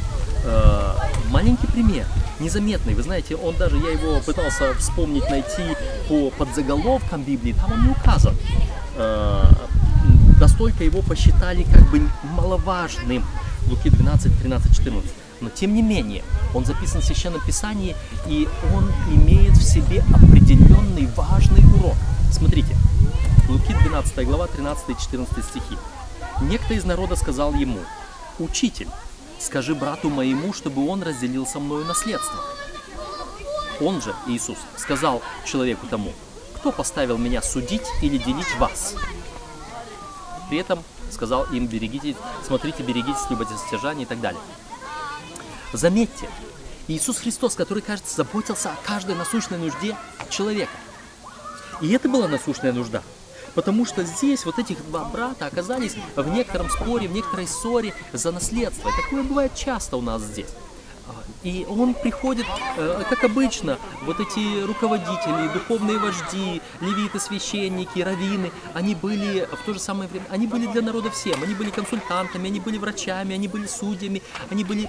Маленький 1.31 1.67
пример, 1.67 2.07
незаметный. 2.39 2.95
Вы 2.95 3.03
знаете, 3.03 3.35
он 3.35 3.57
даже, 3.57 3.79
я 3.79 3.91
его 3.91 4.21
пытался 4.21 4.75
вспомнить, 4.75 5.29
найти 5.29 5.77
по 6.09 6.31
подзаголовкам 6.31 7.25
Библии, 7.25 7.53
там 7.55 7.73
он 7.73 7.83
не 7.83 7.89
указан. 7.89 8.37
Настолько 10.41 10.85
его 10.85 11.03
посчитали 11.03 11.65
как 11.65 11.91
бы 11.91 12.01
маловажным. 12.23 13.25
Луки 13.69 13.89
12, 13.89 14.39
13, 14.39 14.77
14 14.77 15.11
но 15.41 15.51
тем 15.51 15.75
не 15.75 15.83
менее 15.83 16.25
он 16.55 16.65
записан 16.65 17.01
в 17.01 17.05
Священном 17.05 17.45
Писании, 17.45 17.95
и 18.27 18.49
он 18.75 18.91
имеет 19.13 19.57
в 19.57 19.63
себе 19.63 20.03
определенный 20.15 21.07
важный 21.15 21.65
урок. 21.77 21.97
Смотрите, 22.33 22.75
Луки 23.49 23.75
12 23.75 24.27
глава 24.27 24.47
13-14 24.47 25.43
стихи. 25.43 25.77
Некто 26.43 26.75
из 26.75 26.85
народа 26.85 27.15
сказал 27.15 27.53
ему, 27.55 27.79
«Учитель, 28.39 28.89
скажи 29.39 29.75
брату 29.75 30.09
моему, 30.09 30.53
чтобы 30.53 30.89
он 30.89 31.03
разделил 31.03 31.47
со 31.47 31.61
мною 31.61 31.85
наследство». 31.85 32.41
Он 33.81 34.01
же, 34.01 34.15
Иисус, 34.27 34.59
сказал 34.77 35.21
человеку 35.45 35.87
тому, 35.87 36.13
«Кто 36.55 36.73
поставил 36.73 37.19
меня 37.19 37.43
судить 37.43 37.87
или 38.01 38.17
делить 38.17 38.57
вас?» 38.59 38.95
При 40.49 40.59
этом 40.59 40.83
сказал 41.11 41.45
им, 41.53 41.67
берегите, 41.67 42.17
смотрите, 42.47 42.83
берегитесь 42.83 43.31
любодостяжания 43.31 44.05
и 44.05 44.07
так 44.07 44.21
далее. 44.21 44.41
Заметьте, 45.73 46.29
Иисус 46.87 47.19
Христос, 47.19 47.55
который, 47.55 47.83
кажется, 47.83 48.15
заботился 48.15 48.71
о 48.71 48.77
каждой 48.87 49.15
насущной 49.15 49.59
нужде 49.59 49.97
человека. 50.29 50.73
И 51.81 51.91
это 51.93 52.09
была 52.09 52.29
насущная 52.29 52.73
нужда. 52.73 53.03
Потому 53.55 53.87
что 53.87 54.05
здесь 54.05 54.45
вот 54.45 54.59
этих 54.59 54.85
два 54.87 55.05
брата 55.05 55.47
оказались 55.47 55.95
в 56.17 56.29
некотором 56.29 56.69
споре, 56.69 57.09
в 57.09 57.13
некоторой 57.13 57.47
ссоре 57.47 57.95
за 58.13 58.33
наследство. 58.33 58.89
И 58.89 59.03
такое 59.03 59.23
бывает 59.23 59.55
часто 59.55 59.97
у 59.97 60.01
нас 60.01 60.23
здесь. 60.23 60.49
И 61.43 61.67
он 61.69 61.95
приходит, 61.95 62.47
э, 62.79 63.03
как 63.09 63.25
обычно, 63.25 63.79
вот 64.03 64.19
эти 64.19 64.65
руководители, 64.65 65.53
духовные 65.53 65.99
вожди, 65.99 66.63
левиты, 66.81 67.21
священники, 67.21 68.01
раввины, 68.01 68.51
они 68.73 68.95
были 68.95 69.47
в 69.53 69.65
то 69.67 69.75
же 69.75 69.79
самое 69.79 70.09
время, 70.09 70.25
они 70.31 70.47
были 70.47 70.67
для 70.67 70.81
народа 70.81 71.11
всем, 71.11 71.43
они 71.43 71.55
были 71.55 71.71
консультантами, 71.71 72.49
они 72.49 72.61
были 72.61 72.79
врачами, 72.79 73.35
они 73.35 73.49
были 73.49 73.67
судьями, 73.67 74.23
они 74.51 74.65
были 74.65 74.89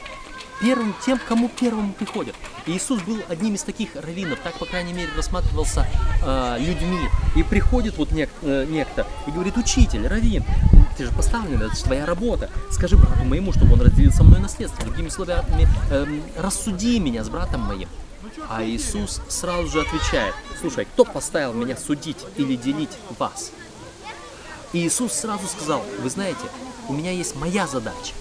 первым 0.61 0.95
тем, 1.05 1.19
кому 1.27 1.49
первым 1.49 1.93
приходят. 1.93 2.35
И 2.65 2.71
Иисус 2.71 3.01
был 3.01 3.19
одним 3.27 3.55
из 3.55 3.63
таких 3.63 3.95
раввинов, 3.95 4.39
так, 4.39 4.57
по 4.57 4.65
крайней 4.65 4.93
мере, 4.93 5.09
рассматривался 5.15 5.85
э, 6.23 6.57
людьми. 6.59 7.09
И 7.35 7.43
приходит 7.43 7.97
вот 7.97 8.11
нек, 8.11 8.29
э, 8.41 8.65
некто 8.69 9.05
и 9.27 9.31
говорит, 9.31 9.57
учитель, 9.57 10.07
раввин, 10.07 10.43
ты 10.97 11.05
же 11.05 11.11
поставлен, 11.11 11.61
это 11.61 11.75
же 11.75 11.83
твоя 11.83 12.05
работа. 12.05 12.49
Скажи 12.71 12.97
брату 12.97 13.23
моему, 13.23 13.51
чтобы 13.51 13.73
он 13.73 13.81
разделил 13.81 14.11
со 14.11 14.23
мной 14.23 14.39
наследство. 14.39 14.83
Другими 14.85 15.09
словами, 15.09 15.67
э, 15.89 16.05
рассуди 16.37 16.99
меня 16.99 17.23
с 17.23 17.29
братом 17.29 17.61
моим. 17.61 17.89
А 18.49 18.63
Иисус 18.63 19.21
сразу 19.27 19.67
же 19.67 19.81
отвечает, 19.81 20.33
слушай, 20.59 20.85
кто 20.85 21.05
поставил 21.05 21.53
меня 21.53 21.77
судить 21.77 22.17
или 22.37 22.55
делить 22.55 22.97
вас? 23.19 23.51
И 24.73 24.85
Иисус 24.85 25.13
сразу 25.13 25.47
сказал, 25.47 25.83
вы 26.01 26.09
знаете, 26.09 26.45
у 26.87 26.93
меня 26.93 27.11
есть 27.11 27.35
моя 27.35 27.67
задача. 27.67 28.13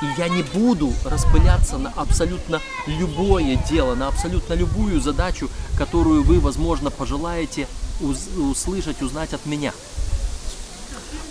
И 0.00 0.06
я 0.16 0.28
не 0.28 0.42
буду 0.42 0.92
распыляться 1.04 1.76
на 1.76 1.90
абсолютно 1.90 2.60
любое 2.86 3.56
дело, 3.68 3.94
на 3.96 4.08
абсолютно 4.08 4.54
любую 4.54 5.00
задачу, 5.00 5.50
которую 5.76 6.22
вы, 6.22 6.38
возможно, 6.38 6.90
пожелаете 6.90 7.66
услышать, 8.00 9.02
узнать 9.02 9.32
от 9.34 9.44
меня. 9.44 9.72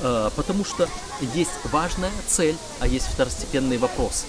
Э, 0.01 0.29
потому 0.35 0.63
что 0.63 0.87
есть 1.33 1.51
важная 1.71 2.11
цель, 2.27 2.57
а 2.79 2.87
есть 2.87 3.07
второстепенный 3.07 3.77
вопрос. 3.77 4.25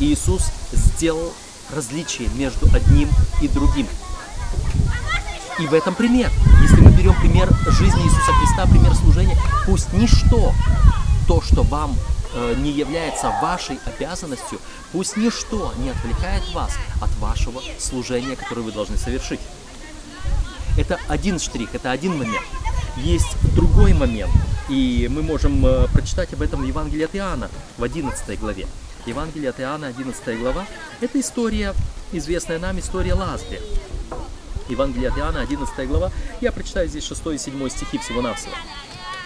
И 0.00 0.12
Иисус 0.12 0.50
сделал 0.72 1.32
различие 1.74 2.28
между 2.34 2.66
одним 2.74 3.08
и 3.40 3.48
другим. 3.48 3.86
И 5.58 5.66
в 5.66 5.74
этом 5.74 5.94
пример. 5.94 6.32
Если 6.62 6.80
мы 6.80 6.90
берем 6.90 7.14
пример 7.20 7.48
жизни 7.66 8.02
Иисуса 8.02 8.32
Христа, 8.32 8.66
пример 8.66 8.94
служения, 8.94 9.36
пусть 9.66 9.92
ничто, 9.92 10.52
то, 11.28 11.40
что 11.40 11.62
вам 11.62 11.96
э, 12.34 12.54
не 12.58 12.70
является 12.70 13.28
вашей 13.42 13.78
обязанностью, 13.84 14.58
пусть 14.92 15.16
ничто 15.16 15.72
не 15.78 15.90
отвлекает 15.90 16.42
вас 16.52 16.72
от 17.00 17.14
вашего 17.18 17.62
служения, 17.78 18.36
которое 18.36 18.62
вы 18.62 18.72
должны 18.72 18.96
совершить. 18.96 19.40
Это 20.76 20.98
один 21.08 21.38
штрих, 21.38 21.74
это 21.74 21.92
один 21.92 22.16
момент. 22.18 22.44
Есть 22.96 23.36
другой 23.84 24.00
момент, 24.00 24.32
и 24.70 25.10
мы 25.10 25.20
можем 25.20 25.64
э, 25.66 25.86
прочитать 25.92 26.32
об 26.32 26.40
этом 26.40 26.62
в 26.62 26.64
Евангелии 26.64 27.04
от 27.04 27.14
Иоанна 27.14 27.50
в 27.76 27.84
11 27.84 28.40
главе. 28.40 28.66
Евангелие 29.04 29.50
от 29.50 29.60
Иоанна, 29.60 29.88
11 29.88 30.38
глава, 30.38 30.64
это 31.02 31.20
история, 31.20 31.74
известная 32.10 32.58
нам 32.58 32.78
история 32.78 33.12
Лазаря. 33.12 33.60
Евангелие 34.70 35.10
от 35.10 35.18
Иоанна, 35.18 35.42
11 35.42 35.86
глава, 35.86 36.10
я 36.40 36.50
прочитаю 36.50 36.88
здесь 36.88 37.06
6 37.06 37.26
и 37.26 37.38
7 37.38 37.68
стихи 37.68 37.98
всего-навсего. 37.98 38.54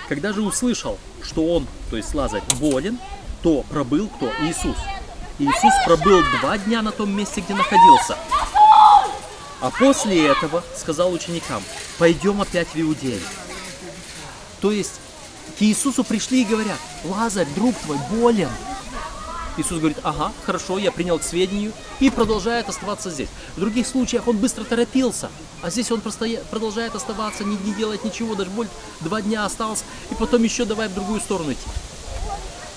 Когда 0.09 0.33
же 0.33 0.43
услышал, 0.43 0.99
что 1.23 1.55
он, 1.55 1.69
то 1.91 1.97
есть 1.97 2.13
Лазарь, 2.13 2.43
болен, 2.59 2.99
то 3.43 3.63
пробыл 3.71 4.09
кто? 4.09 4.33
Иисус. 4.43 4.77
Иисус 5.39 5.73
пробыл 5.87 6.21
два 6.41 6.59
дня 6.59 6.83
на 6.83 6.91
том 6.91 7.17
месте, 7.17 7.43
где 7.43 7.55
находился. 7.55 8.17
А 9.61 9.71
после 9.71 10.27
этого 10.27 10.65
сказал 10.75 11.13
ученикам, 11.13 11.63
пойдем 11.97 12.41
опять 12.41 12.75
в 12.75 12.81
Иудею. 12.81 13.21
То 14.61 14.71
есть 14.71 15.01
к 15.59 15.63
Иисусу 15.63 16.05
пришли 16.05 16.43
и 16.43 16.45
говорят, 16.45 16.79
Лазарь, 17.05 17.49
друг 17.55 17.75
твой, 17.77 17.99
болен. 18.11 18.51
Иисус 19.57 19.79
говорит, 19.79 19.99
ага, 20.05 20.33
хорошо, 20.47 20.79
я 20.79 20.93
принял 20.93 21.19
к 21.19 21.23
сведению 21.25 21.73
и 21.99 22.11
продолжает 22.11 22.69
оставаться 22.69 23.11
здесь. 23.11 23.29
В 23.57 23.61
других 23.61 23.87
случаях 23.87 24.29
он 24.29 24.37
быстро 24.37 24.63
торопился, 24.63 25.31
а 25.63 25.71
здесь 25.71 25.91
он 25.91 26.01
просто 26.01 26.29
продолжает 26.51 26.95
оставаться, 26.95 27.43
не, 27.43 27.57
не 27.57 27.75
делать 27.75 28.05
ничего, 28.05 28.37
даже 28.37 28.51
боль 28.51 28.69
два 29.01 29.21
дня 29.21 29.45
остался, 29.45 29.85
и 30.11 30.15
потом 30.15 30.45
еще 30.45 30.65
давай 30.65 30.89
в 30.89 30.95
другую 30.95 31.21
сторону 31.21 31.53
идти. 31.53 31.69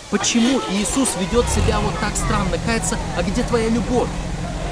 Почему 0.09 0.59
Иисус 0.71 1.09
ведет 1.19 1.47
себя 1.49 1.79
вот 1.79 1.93
так 1.99 2.15
странно? 2.17 2.57
Кается, 2.65 2.97
а 3.15 3.23
где 3.23 3.43
твоя 3.43 3.69
любовь? 3.69 4.09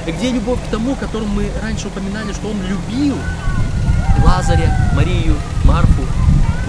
Где 0.08 0.32
любовь 0.32 0.60
к 0.68 0.72
тому, 0.72 0.96
которому 0.96 1.36
мы 1.36 1.52
раньше 1.62 1.88
упоминали, 1.88 2.34
что 2.34 2.48
он 2.48 2.62
любил 2.64 3.16
Лазаря, 4.26 4.92
Марию, 4.96 5.36
Марфу, 5.64 5.99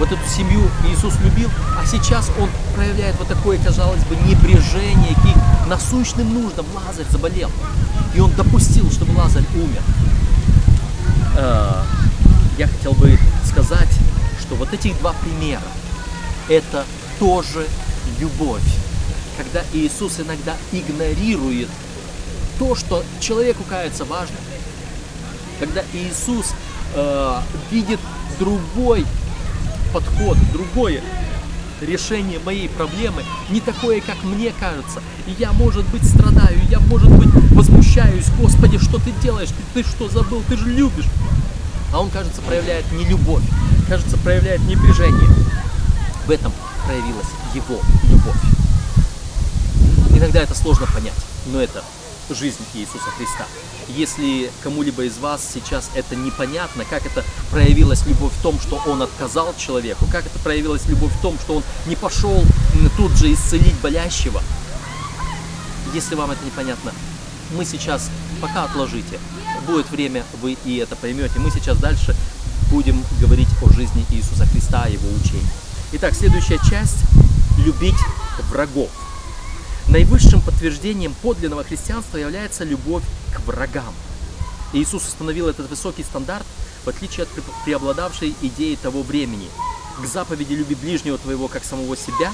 вот 0.01 0.11
эту 0.11 0.27
семью 0.27 0.63
Иисус 0.89 1.13
любил, 1.23 1.47
а 1.79 1.85
сейчас 1.85 2.31
Он 2.39 2.49
проявляет 2.75 3.15
вот 3.19 3.27
такое, 3.27 3.59
казалось 3.59 4.03
бы, 4.05 4.15
небрежение 4.27 5.13
к 5.13 5.67
насущным 5.67 6.33
нуждам. 6.33 6.65
Лазарь 6.73 7.05
заболел, 7.11 7.51
и 8.15 8.19
Он 8.19 8.31
допустил, 8.31 8.89
чтобы 8.91 9.15
Лазарь 9.15 9.45
умер. 9.53 9.83
А, 11.37 11.85
я 12.57 12.67
хотел 12.67 12.93
бы 12.93 13.15
сказать, 13.45 13.91
что 14.39 14.55
вот 14.55 14.73
этих 14.73 14.97
два 14.97 15.13
примера– 15.13 15.61
это 16.49 16.83
тоже 17.19 17.67
любовь. 18.19 18.63
Когда 19.37 19.61
Иисус 19.71 20.19
иногда 20.19 20.55
игнорирует 20.71 21.69
то, 22.57 22.73
что 22.73 23.03
человеку 23.19 23.63
кается 23.69 24.05
важным, 24.05 24.39
когда 25.59 25.83
Иисус 25.93 26.55
э, 26.95 27.39
видит 27.69 27.99
другой 28.39 29.05
подход, 29.93 30.37
другое 30.53 31.01
решение 31.81 32.39
моей 32.39 32.69
проблемы, 32.69 33.23
не 33.49 33.59
такое, 33.59 34.01
как 34.01 34.23
мне 34.23 34.53
кажется. 34.59 35.01
И 35.27 35.31
я, 35.39 35.51
может 35.51 35.85
быть, 35.87 36.03
страдаю, 36.07 36.57
я, 36.69 36.79
может 36.79 37.09
быть, 37.09 37.29
возмущаюсь, 37.51 38.27
Господи, 38.39 38.77
что 38.77 38.99
ты 38.99 39.11
делаешь? 39.21 39.49
Ты, 39.73 39.83
ты 39.83 39.87
что 39.89 40.07
забыл? 40.07 40.43
Ты 40.47 40.57
же 40.57 40.69
любишь. 40.69 41.07
А 41.93 41.99
он, 41.99 42.09
кажется, 42.09 42.41
проявляет 42.41 42.89
не 42.93 43.03
любовь, 43.05 43.43
кажется, 43.87 44.17
проявляет 44.17 44.61
непряжение. 44.61 45.27
В 46.25 46.31
этом 46.31 46.53
проявилась 46.85 47.27
его 47.53 47.81
любовь. 48.09 48.37
Иногда 50.15 50.41
это 50.41 50.53
сложно 50.53 50.85
понять, 50.93 51.13
но 51.47 51.59
это 51.59 51.83
жизнь 52.29 52.63
Иисуса 52.73 53.09
Христа. 53.17 53.45
Если 53.89 54.51
кому-либо 54.63 55.03
из 55.03 55.17
вас 55.17 55.41
сейчас 55.53 55.89
это 55.95 56.15
непонятно, 56.15 56.85
как 56.89 57.05
это 57.05 57.23
проявилась 57.49 58.05
любовь 58.05 58.31
в 58.33 58.41
том, 58.41 58.59
что 58.59 58.81
он 58.85 59.01
отказал 59.01 59.53
человеку, 59.57 60.05
как 60.11 60.25
это 60.25 60.39
проявилась 60.39 60.85
любовь 60.87 61.11
в 61.11 61.21
том, 61.21 61.37
что 61.39 61.55
он 61.55 61.63
не 61.87 61.95
пошел 61.95 62.43
тут 62.97 63.11
же 63.17 63.33
исцелить 63.33 63.75
болящего, 63.81 64.41
если 65.93 66.15
вам 66.15 66.31
это 66.31 66.45
непонятно, 66.45 66.93
мы 67.55 67.65
сейчас 67.65 68.09
пока 68.39 68.63
отложите. 68.63 69.19
Будет 69.67 69.89
время, 69.89 70.23
вы 70.41 70.57
и 70.63 70.77
это 70.77 70.95
поймете. 70.95 71.39
Мы 71.39 71.51
сейчас 71.51 71.77
дальше 71.77 72.15
будем 72.69 73.03
говорить 73.19 73.49
о 73.61 73.69
жизни 73.73 74.05
Иисуса 74.09 74.45
Христа, 74.45 74.85
его 74.85 75.07
учении. 75.13 75.45
Итак, 75.93 76.13
следующая 76.15 76.59
часть– 76.59 76.99
любить 77.57 77.99
врагов. 78.49 78.89
Наивысшим 79.91 80.41
подтверждением 80.41 81.13
подлинного 81.21 81.65
христианства 81.65 82.15
является 82.15 82.63
любовь 82.63 83.03
к 83.35 83.41
врагам. 83.41 83.93
Иисус 84.71 85.05
установил 85.05 85.49
этот 85.49 85.69
высокий 85.69 86.03
стандарт, 86.03 86.45
в 86.85 86.87
отличие 86.87 87.23
от 87.23 87.29
преобладавшей 87.65 88.33
идеи 88.41 88.75
того 88.81 89.03
времени. 89.03 89.49
К 90.01 90.05
заповеди 90.07 90.53
«люби 90.53 90.75
ближнего 90.75 91.17
твоего, 91.17 91.49
как 91.49 91.65
самого 91.65 91.97
себя» 91.97 92.31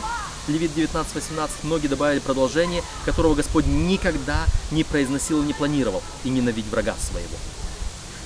Левит 0.47 0.71
19.18 0.77 1.49
многие 1.63 1.87
добавили 1.87 2.19
продолжение, 2.19 2.83
которого 3.05 3.33
Господь 3.33 3.65
никогда 3.65 4.45
не 4.71 4.83
произносил 4.83 5.41
и 5.41 5.45
не 5.47 5.53
планировал, 5.53 6.01
и 6.23 6.29
ненавидь 6.29 6.67
врага 6.71 6.93
своего. 7.01 7.35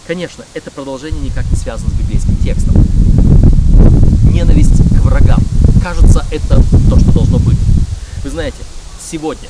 Конечно, 0.05 0.43
это 0.53 0.71
продолжение 0.71 1.21
никак 1.21 1.49
не 1.49 1.55
связано 1.55 1.89
с 1.89 1.93
библейским 1.93 2.35
текстом. 2.37 2.75
Ненависть 4.29 4.77
к 4.77 5.01
врагам. 5.01 5.41
Кажется, 5.81 6.25
это 6.31 6.61
то, 6.89 6.99
что 6.99 7.11
должно 7.11 7.39
быть. 7.39 7.57
Вы 8.23 8.29
знаете, 8.29 8.57
сегодня. 9.01 9.49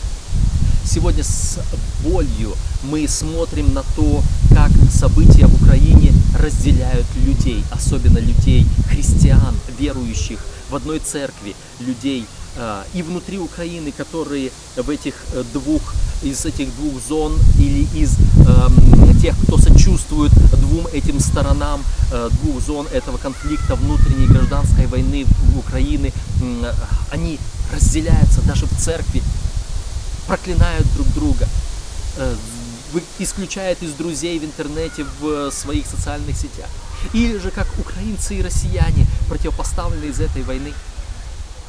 Сегодня 0.84 1.24
с 1.24 1.60
болью 2.04 2.54
мы 2.84 3.08
смотрим 3.08 3.74
на 3.74 3.84
то, 3.96 4.24
как 4.50 4.72
события 4.92 5.46
в 5.46 5.64
Украине 5.64 6.12
разделяют 6.38 7.06
людей, 7.16 7.64
особенно 7.72 8.18
людей, 8.18 8.66
христиан, 8.90 9.56
верующих 9.80 10.40
в 10.70 10.76
одной 10.76 11.00
церкви, 11.00 11.56
людей 11.80 12.26
э, 12.56 12.84
и 12.94 13.04
внутри 13.04 13.38
Украины, 13.38 13.92
которые 13.92 14.52
в 14.76 14.90
этих 14.90 15.14
э, 15.34 15.44
двух, 15.54 15.94
из 16.24 16.46
этих 16.46 16.76
двух 16.76 16.94
зон 17.08 17.38
или 17.60 17.88
из 17.96 18.18
э, 18.18 19.22
тех, 19.22 19.36
кто 19.44 19.58
сочувствует 19.58 20.32
двум 20.60 20.88
этим 20.88 21.20
сторонам 21.20 21.84
э, 22.12 22.30
двух 22.42 22.60
зон 22.62 22.88
этого 22.92 23.18
конфликта 23.18 23.76
внутренней 23.76 24.26
гражданской 24.26 24.88
войны 24.88 25.26
в 25.54 25.60
Украине, 25.60 26.12
э, 26.42 26.74
они 27.12 27.38
разделяются 27.72 28.42
даже 28.42 28.66
в 28.66 28.76
церкви 28.78 29.22
проклинают 30.28 30.86
друг 30.94 31.08
друга, 31.14 31.48
э, 32.18 32.36
исключают 33.20 33.82
из 33.84 33.94
друзей 33.94 34.40
в 34.40 34.46
интернете, 34.46 35.06
в 35.20 35.52
своих 35.52 35.86
социальных 35.86 36.36
сетях. 36.36 36.70
Или 37.14 37.38
же 37.38 37.52
как 37.52 37.68
украинцы 37.80 38.36
и 38.36 38.42
россияне 38.42 39.08
противопоставлены 39.28 40.06
из 40.06 40.20
этой 40.20 40.44
войны. 40.44 40.74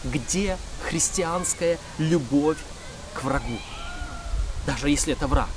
Где 0.04 0.58
христианская 0.82 1.78
любовь 1.98 2.58
к 3.14 3.22
врагу? 3.22 3.58
Даже 4.66 4.90
если 4.90 5.12
это 5.12 5.26
враг. 5.26 5.48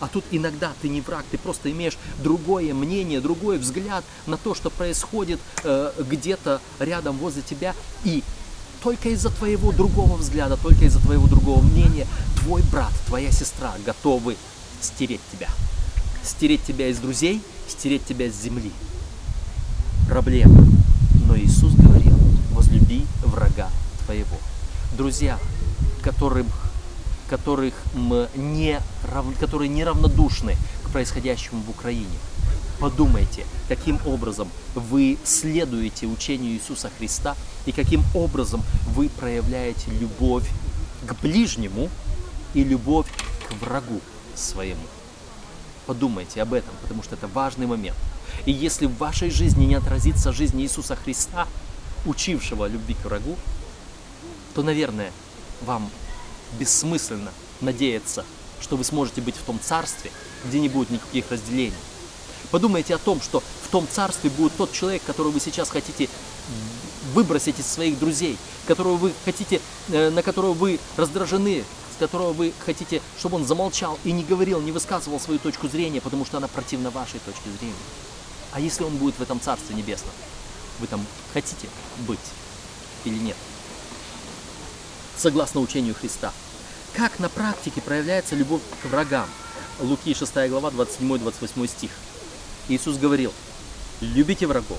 А 0.00 0.06
тут 0.06 0.24
иногда 0.30 0.72
ты 0.80 0.88
не 0.88 1.00
враг, 1.00 1.24
ты 1.30 1.38
просто 1.38 1.70
имеешь 1.72 1.98
другое 2.18 2.72
мнение, 2.72 3.20
другой 3.20 3.58
взгляд 3.58 4.04
на 4.26 4.36
то, 4.36 4.54
что 4.54 4.70
происходит 4.70 5.40
э, 5.64 5.92
где-то 5.98 6.60
рядом 6.78 7.18
возле 7.18 7.42
тебя, 7.42 7.74
и 8.04 8.22
только 8.82 9.10
из-за 9.10 9.30
твоего 9.30 9.72
другого 9.72 10.16
взгляда, 10.16 10.56
только 10.56 10.84
из-за 10.84 11.00
твоего 11.00 11.26
другого 11.26 11.62
мнения, 11.62 12.06
твой 12.40 12.62
брат, 12.62 12.92
твоя 13.06 13.30
сестра 13.30 13.74
готовы 13.84 14.36
стереть 14.80 15.20
тебя. 15.32 15.48
Стереть 16.22 16.64
тебя 16.64 16.88
из 16.88 16.98
друзей, 16.98 17.42
стереть 17.68 18.04
тебя 18.06 18.30
с 18.30 18.34
земли. 18.34 18.72
Проблема. 20.08 20.66
Но 21.26 21.36
Иисус 21.36 21.74
говорил, 21.74 22.16
возлюби 22.52 23.04
врага 23.22 23.70
твоего. 24.04 24.36
Друзья, 24.96 25.38
которых, 26.02 26.46
которых 27.28 27.74
не, 28.36 28.80
которые 29.40 29.68
неравнодушны 29.68 30.56
к 30.84 30.90
происходящему 30.90 31.62
в 31.62 31.70
Украине. 31.70 32.06
Подумайте, 32.80 33.44
каким 33.66 33.98
образом 34.06 34.48
вы 34.74 35.18
следуете 35.24 36.06
учению 36.06 36.52
Иисуса 36.52 36.90
Христа 36.96 37.36
и 37.66 37.72
каким 37.72 38.04
образом 38.14 38.62
вы 38.86 39.08
проявляете 39.08 39.90
любовь 39.90 40.48
к 41.02 41.14
ближнему 41.20 41.88
и 42.54 42.62
любовь 42.62 43.08
к 43.48 43.52
врагу 43.54 44.00
своему. 44.36 44.82
Подумайте 45.86 46.40
об 46.40 46.52
этом, 46.52 46.70
потому 46.82 47.02
что 47.02 47.16
это 47.16 47.26
важный 47.26 47.66
момент. 47.66 47.96
И 48.46 48.52
если 48.52 48.86
в 48.86 48.96
вашей 48.98 49.30
жизни 49.30 49.64
не 49.64 49.74
отразится 49.74 50.32
жизнь 50.32 50.60
Иисуса 50.60 50.94
Христа, 50.94 51.48
учившего 52.06 52.66
любви 52.66 52.94
к 52.94 53.04
врагу, 53.04 53.36
то, 54.54 54.62
наверное, 54.62 55.10
вам 55.62 55.90
бессмысленно 56.58 57.32
надеяться, 57.60 58.24
что 58.60 58.76
вы 58.76 58.84
сможете 58.84 59.20
быть 59.20 59.34
в 59.34 59.42
том 59.42 59.58
царстве, 59.60 60.12
где 60.44 60.60
не 60.60 60.68
будет 60.68 60.90
никаких 60.90 61.30
разделений. 61.30 61.74
Подумайте 62.50 62.94
о 62.94 62.98
том, 62.98 63.20
что 63.20 63.40
в 63.40 63.68
том 63.70 63.86
царстве 63.90 64.30
будет 64.30 64.56
тот 64.56 64.72
человек, 64.72 65.02
которого 65.04 65.32
вы 65.32 65.40
сейчас 65.40 65.68
хотите 65.70 66.08
выбросить 67.12 67.58
из 67.58 67.66
своих 67.66 67.98
друзей, 67.98 68.38
которого 68.66 68.96
вы 68.96 69.12
хотите, 69.24 69.60
э, 69.88 70.10
на 70.10 70.22
которого 70.22 70.52
вы 70.52 70.78
раздражены, 70.96 71.64
с 71.94 71.98
которого 71.98 72.32
вы 72.32 72.52
хотите, 72.64 73.02
чтобы 73.18 73.36
он 73.36 73.46
замолчал 73.46 73.98
и 74.04 74.12
не 74.12 74.24
говорил, 74.24 74.60
не 74.60 74.72
высказывал 74.72 75.20
свою 75.20 75.38
точку 75.38 75.68
зрения, 75.68 76.00
потому 76.00 76.24
что 76.24 76.38
она 76.38 76.48
противна 76.48 76.90
вашей 76.90 77.20
точке 77.20 77.50
зрения. 77.58 77.74
А 78.52 78.60
если 78.60 78.84
он 78.84 78.96
будет 78.96 79.16
в 79.18 79.22
этом 79.22 79.40
Царстве 79.40 79.74
Небесном, 79.76 80.12
вы 80.80 80.86
там 80.86 81.04
хотите 81.32 81.68
быть 82.06 82.18
или 83.04 83.18
нет? 83.18 83.36
Согласно 85.16 85.60
учению 85.60 85.94
Христа. 85.94 86.32
Как 86.94 87.18
на 87.18 87.28
практике 87.28 87.80
проявляется 87.80 88.36
любовь 88.36 88.62
к 88.82 88.86
врагам? 88.86 89.28
Луки 89.80 90.14
6 90.14 90.32
глава 90.48 90.70
27-28 90.70 91.68
стих. 91.68 91.90
Иисус 92.68 92.98
говорил, 92.98 93.32
любите 94.00 94.46
врагов, 94.46 94.78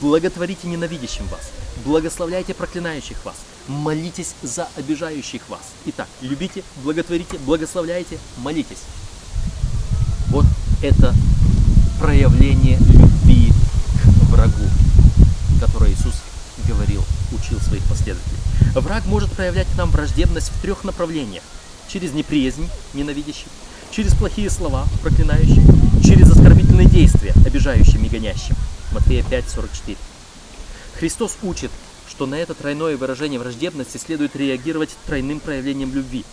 благотворите 0.00 0.66
ненавидящим 0.66 1.26
вас, 1.26 1.50
благословляйте 1.84 2.54
проклинающих 2.54 3.22
вас, 3.24 3.36
молитесь 3.66 4.34
за 4.42 4.68
обижающих 4.76 5.48
вас. 5.48 5.60
Итак, 5.86 6.08
любите, 6.22 6.62
благотворите, 6.82 7.38
благословляйте, 7.38 8.18
молитесь. 8.38 8.78
Вот 10.28 10.46
это 10.82 11.14
проявление 12.00 12.78
любви 12.78 13.52
к 14.02 14.06
врагу, 14.30 14.64
которое 15.60 15.92
Иисус 15.92 16.14
говорил, 16.66 17.04
учил 17.32 17.60
своих 17.60 17.82
последователей. 17.84 18.38
Враг 18.74 19.04
может 19.06 19.30
проявлять 19.32 19.68
к 19.68 19.76
нам 19.76 19.90
враждебность 19.90 20.50
в 20.50 20.60
трех 20.62 20.84
направлениях. 20.84 21.42
Через 21.88 22.12
неприязнь, 22.12 22.68
ненавидящих, 22.94 23.48
через 23.90 24.14
плохие 24.14 24.50
слова, 24.50 24.86
проклинающие, 25.02 25.64
через 26.02 26.30
оскорбительные 26.30 26.88
действия, 26.88 27.32
обижающим 27.44 28.04
и 28.04 28.08
гонящим. 28.08 28.56
Матфея 28.92 29.22
5:44. 29.22 29.96
Христос 30.98 31.36
учит, 31.42 31.70
что 32.08 32.26
на 32.26 32.34
это 32.34 32.54
тройное 32.54 32.96
выражение 32.96 33.38
враждебности 33.38 33.98
следует 33.98 34.34
реагировать 34.34 34.90
тройным 35.06 35.40
проявлением 35.40 35.94
любви. 35.94 36.24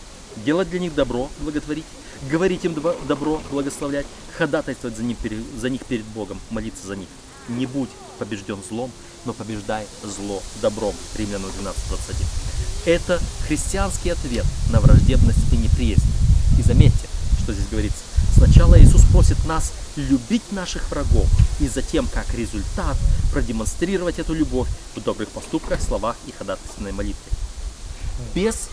Делать 0.46 0.70
для 0.70 0.80
них 0.80 0.96
добро, 0.96 1.30
благотворить, 1.40 1.86
говорить 2.30 2.66
им 2.66 2.74
добро, 3.08 3.42
благословлять, 3.52 4.06
ходатайствовать 4.38 4.98
за 4.98 5.04
них, 5.04 5.18
за 5.60 5.70
них 5.70 5.86
перед 5.86 6.06
Богом, 6.06 6.40
молиться 6.50 6.88
за 6.88 6.96
них. 6.96 7.08
Не 7.48 7.66
будь 7.66 7.90
побежден 8.18 8.58
злом, 8.68 8.92
но 9.26 9.34
побеждай 9.34 9.86
зло 10.04 10.42
добром. 10.62 10.96
Римлянам 11.16 11.52
12.21. 11.62 12.26
Это 12.86 13.20
христианский 13.48 14.10
ответ 14.10 14.46
на 14.72 14.80
враждебность 14.80 15.52
и 15.52 15.58
неприязнь. 15.58 16.04
И 16.58 16.64
заметьте, 16.64 17.08
что 17.44 17.54
здесь 17.54 17.68
говорится. 17.70 18.00
Сначала 18.34 18.82
Иисус 18.82 19.02
просит 19.12 19.44
нас 19.46 19.74
любить 19.96 20.52
наших 20.52 20.90
врагов, 20.90 21.28
и 21.60 21.68
затем, 21.68 22.08
как 22.14 22.34
результат, 22.34 22.98
продемонстрировать 23.32 24.20
эту 24.20 24.34
любовь 24.34 24.70
в 24.96 25.02
добрых 25.02 25.30
поступках, 25.30 25.82
словах 25.82 26.16
и 26.28 26.32
ходатайственной 26.32 26.92
молитве. 26.92 27.32
Без 28.34 28.70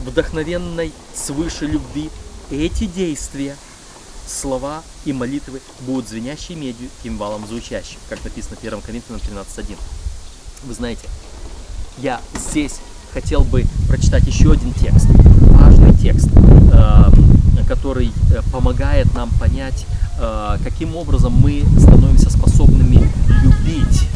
вдохновенной 0.00 0.92
свыше 1.14 1.66
любви 1.66 2.10
эти 2.50 2.84
действия, 2.84 3.56
слова 4.26 4.82
и 5.04 5.12
молитвы 5.12 5.60
будут 5.80 6.08
звенящей 6.08 6.54
медью, 6.54 6.88
кимвалом 7.02 7.46
звучащим, 7.46 7.98
как 8.08 8.22
написано 8.24 8.56
в 8.56 8.58
1 8.60 8.80
Коринфянам 8.82 9.20
13.1. 9.20 9.76
Вы 10.64 10.74
знаете, 10.74 11.08
я 11.98 12.20
здесь 12.34 12.76
хотел 13.12 13.42
бы 13.42 13.64
прочитать 13.88 14.26
еще 14.26 14.52
один 14.52 14.72
текст, 14.74 15.06
важный 15.50 15.96
текст, 15.96 16.28
эм, 16.36 17.47
который 17.66 18.12
э, 18.32 18.42
помогает 18.52 19.12
нам 19.14 19.30
понять, 19.38 19.86
э, 20.18 20.58
каким 20.62 20.96
образом 20.96 21.32
мы 21.32 21.64
становимся 21.78 22.30
способными 22.30 23.10
любить, 23.42 24.08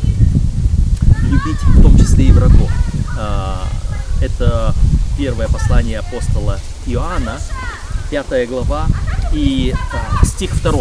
любить 1.23 1.63
в 1.63 1.83
том 1.83 1.99
числе 1.99 2.27
и 2.27 2.33
врагов. 2.33 2.71
Э, 3.19 3.57
это 4.21 4.75
первое 5.17 5.49
послание 5.49 5.99
апостола 5.99 6.59
Иоанна, 6.87 7.39
5 8.11 8.49
глава 8.49 8.87
и 9.33 9.75
стих 10.25 10.63
2. 10.63 10.73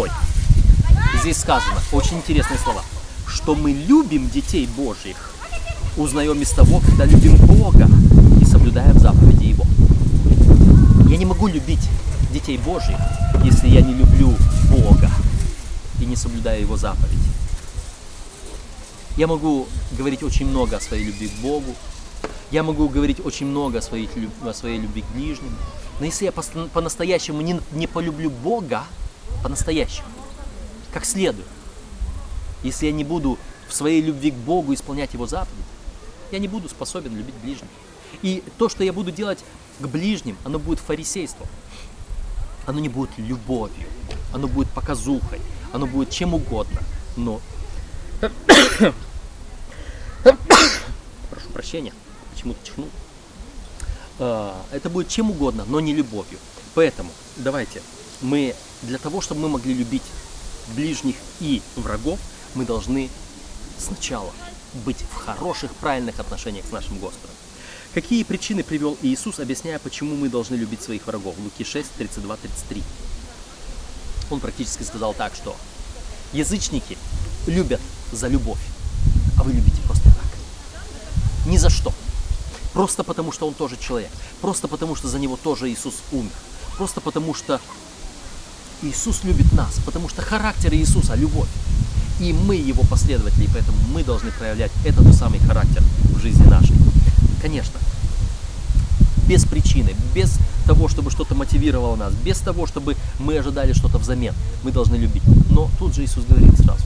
Здесь 1.20 1.38
сказано, 1.38 1.76
очень 1.92 2.18
интересные 2.18 2.58
слова, 2.58 2.82
что 3.26 3.54
мы 3.54 3.72
любим 3.72 4.28
детей 4.30 4.68
Божьих, 4.76 5.32
узнаем 5.96 6.40
из 6.40 6.50
того, 6.50 6.80
когда 6.80 7.04
любим 7.04 7.36
Бога 7.36 7.88
и 8.40 8.44
соблюдаем 8.44 8.98
заповеди 8.98 9.44
Его. 9.44 9.64
Я 11.08 11.16
не 11.16 11.26
могу 11.26 11.46
любить 11.46 11.88
детей 12.32 12.58
Божьих, 12.58 12.96
если 13.44 13.68
я 13.68 13.82
не 13.82 13.94
люблю 13.94 14.34
Бога 14.70 15.10
и 16.00 16.04
не 16.04 16.16
соблюдаю 16.16 16.62
Его 16.62 16.76
заповеди. 16.76 17.18
Я 19.16 19.26
могу 19.26 19.68
говорить 19.92 20.22
очень 20.22 20.46
много 20.46 20.78
о 20.78 20.80
своей 20.80 21.04
любви 21.04 21.28
к 21.28 21.42
Богу, 21.42 21.74
я 22.50 22.62
могу 22.62 22.88
говорить 22.88 23.24
очень 23.24 23.46
много 23.46 23.78
о 23.78 23.82
своей, 23.82 24.08
о 24.44 24.54
своей 24.54 24.78
любви 24.78 25.02
к 25.02 25.14
ближним, 25.14 25.56
но 26.00 26.06
если 26.06 26.24
я 26.24 26.32
по-настоящему 26.32 27.40
не, 27.42 27.60
не 27.72 27.86
полюблю 27.86 28.30
Бога, 28.30 28.84
по-настоящему, 29.42 30.08
как 30.92 31.04
следует, 31.04 31.46
если 32.62 32.86
я 32.86 32.92
не 32.92 33.04
буду 33.04 33.38
в 33.68 33.74
своей 33.74 34.00
любви 34.00 34.30
к 34.30 34.34
Богу 34.34 34.72
исполнять 34.74 35.12
Его 35.12 35.26
заповеди, 35.26 35.62
я 36.30 36.38
не 36.38 36.48
буду 36.48 36.68
способен 36.68 37.14
любить 37.14 37.34
ближних. 37.42 37.68
И 38.22 38.42
то, 38.58 38.68
что 38.68 38.84
я 38.84 38.92
буду 38.92 39.10
делать 39.10 39.44
к 39.80 39.86
ближним, 39.86 40.36
оно 40.44 40.58
будет 40.58 40.78
фарисейством. 40.78 41.46
Оно 42.66 42.80
не 42.80 42.88
будет 42.88 43.10
любовью, 43.18 43.88
оно 44.32 44.46
будет 44.46 44.70
показухой, 44.70 45.40
оно 45.72 45.86
будет 45.86 46.10
чем 46.10 46.34
угодно, 46.34 46.80
но... 47.16 47.40
Прошу 51.30 51.48
прощения, 51.52 51.92
почему-то 52.32 52.64
чихнул. 52.64 52.88
А, 54.18 54.62
это 54.70 54.88
будет 54.88 55.08
чем 55.08 55.30
угодно, 55.30 55.64
но 55.66 55.80
не 55.80 55.92
любовью. 55.92 56.38
Поэтому 56.74 57.10
давайте 57.36 57.82
мы 58.20 58.54
для 58.82 58.98
того, 58.98 59.20
чтобы 59.20 59.40
мы 59.40 59.48
могли 59.48 59.74
любить 59.74 60.02
ближних 60.74 61.16
и 61.40 61.62
врагов, 61.76 62.20
мы 62.54 62.64
должны 62.64 63.10
сначала 63.78 64.30
быть 64.84 64.98
в 65.10 65.14
хороших, 65.14 65.74
правильных 65.74 66.20
отношениях 66.20 66.64
с 66.66 66.70
нашим 66.70 66.98
Господом. 66.98 67.34
Какие 67.94 68.22
причины 68.22 68.62
привел 68.62 68.96
Иисус, 69.02 69.38
объясняя, 69.38 69.78
почему 69.78 70.16
мы 70.16 70.30
должны 70.30 70.54
любить 70.54 70.80
своих 70.80 71.06
врагов? 71.06 71.34
Луки 71.38 71.62
6, 71.62 71.90
32, 71.98 72.36
33. 72.38 72.82
Он 74.30 74.40
практически 74.40 74.82
сказал 74.82 75.12
так, 75.12 75.34
что 75.34 75.54
язычники 76.32 76.96
любят 77.46 77.82
за 78.10 78.28
любовь, 78.28 78.60
а 79.38 79.42
вы 79.42 79.52
любите 79.52 79.76
просто 79.82 80.04
так. 80.04 80.24
Ни 81.46 81.58
за 81.58 81.68
что. 81.68 81.92
Просто 82.72 83.04
потому, 83.04 83.30
что 83.30 83.46
он 83.46 83.52
тоже 83.52 83.76
человек. 83.76 84.10
Просто 84.40 84.68
потому, 84.68 84.96
что 84.96 85.08
за 85.08 85.18
него 85.18 85.36
тоже 85.36 85.68
Иисус 85.70 85.96
умер. 86.12 86.32
Просто 86.78 87.02
потому, 87.02 87.34
что 87.34 87.60
Иисус 88.80 89.22
любит 89.24 89.52
нас. 89.52 89.74
Потому 89.84 90.08
что 90.08 90.22
характер 90.22 90.72
Иисуса– 90.72 91.14
любовь. 91.16 91.50
И 92.20 92.32
мы 92.32 92.56
его 92.56 92.84
последователи, 92.84 93.50
поэтому 93.52 93.76
мы 93.92 94.02
должны 94.02 94.30
проявлять 94.30 94.72
этот 94.86 95.14
самый 95.14 95.40
характер 95.40 95.82
в 96.04 96.20
жизни 96.20 96.44
нашей. 96.44 96.74
Конечно, 97.42 97.80
без 99.28 99.44
причины, 99.44 99.96
без 100.14 100.38
того, 100.64 100.86
чтобы 100.86 101.10
что-то 101.10 101.34
мотивировало 101.34 101.96
нас, 101.96 102.14
без 102.14 102.38
того, 102.38 102.68
чтобы 102.68 102.96
мы 103.18 103.36
ожидали 103.36 103.72
что-то 103.72 103.98
взамен, 103.98 104.32
мы 104.62 104.70
должны 104.70 104.94
любить. 104.94 105.24
Но 105.50 105.68
тут 105.78 105.92
же 105.92 106.04
Иисус 106.04 106.24
говорит 106.24 106.56
сразу, 106.56 106.84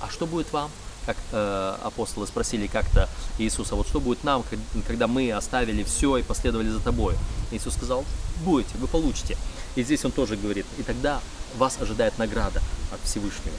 а 0.00 0.08
что 0.08 0.26
будет 0.26 0.52
вам, 0.52 0.70
как 1.06 1.16
э, 1.32 1.76
апостолы 1.82 2.28
спросили 2.28 2.68
как-то 2.68 3.08
Иисуса, 3.38 3.74
вот 3.74 3.88
что 3.88 4.00
будет 4.00 4.22
нам, 4.22 4.44
когда 4.86 5.08
мы 5.08 5.32
оставили 5.32 5.82
все 5.82 6.18
и 6.18 6.22
последовали 6.22 6.68
за 6.68 6.78
тобой? 6.78 7.14
Иисус 7.50 7.74
сказал, 7.74 8.04
будете, 8.44 8.78
вы 8.78 8.86
получите. 8.86 9.36
И 9.74 9.82
здесь 9.82 10.04
он 10.04 10.12
тоже 10.12 10.36
говорит, 10.36 10.66
и 10.78 10.82
тогда 10.82 11.20
вас 11.56 11.78
ожидает 11.80 12.16
награда 12.18 12.62
от 12.92 13.00
Всевышнего. 13.02 13.56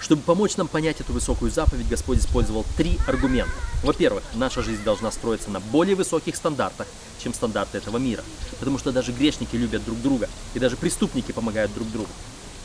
Чтобы 0.00 0.22
помочь 0.22 0.56
нам 0.56 0.66
понять 0.66 1.00
эту 1.00 1.12
высокую 1.12 1.50
заповедь, 1.50 1.88
Господь 1.88 2.18
использовал 2.18 2.64
три 2.76 2.98
аргумента. 3.06 3.52
Во-первых, 3.84 4.24
наша 4.34 4.62
жизнь 4.62 4.82
должна 4.82 5.10
строиться 5.10 5.50
на 5.50 5.60
более 5.60 5.94
высоких 5.94 6.36
стандартах, 6.36 6.86
чем 7.22 7.34
стандарты 7.34 7.78
этого 7.78 7.98
мира. 7.98 8.24
Потому 8.58 8.78
что 8.78 8.92
даже 8.92 9.12
грешники 9.12 9.56
любят 9.56 9.84
друг 9.84 10.00
друга, 10.00 10.28
и 10.54 10.58
даже 10.58 10.76
преступники 10.76 11.32
помогают 11.32 11.74
друг 11.74 11.90
другу. 11.92 12.08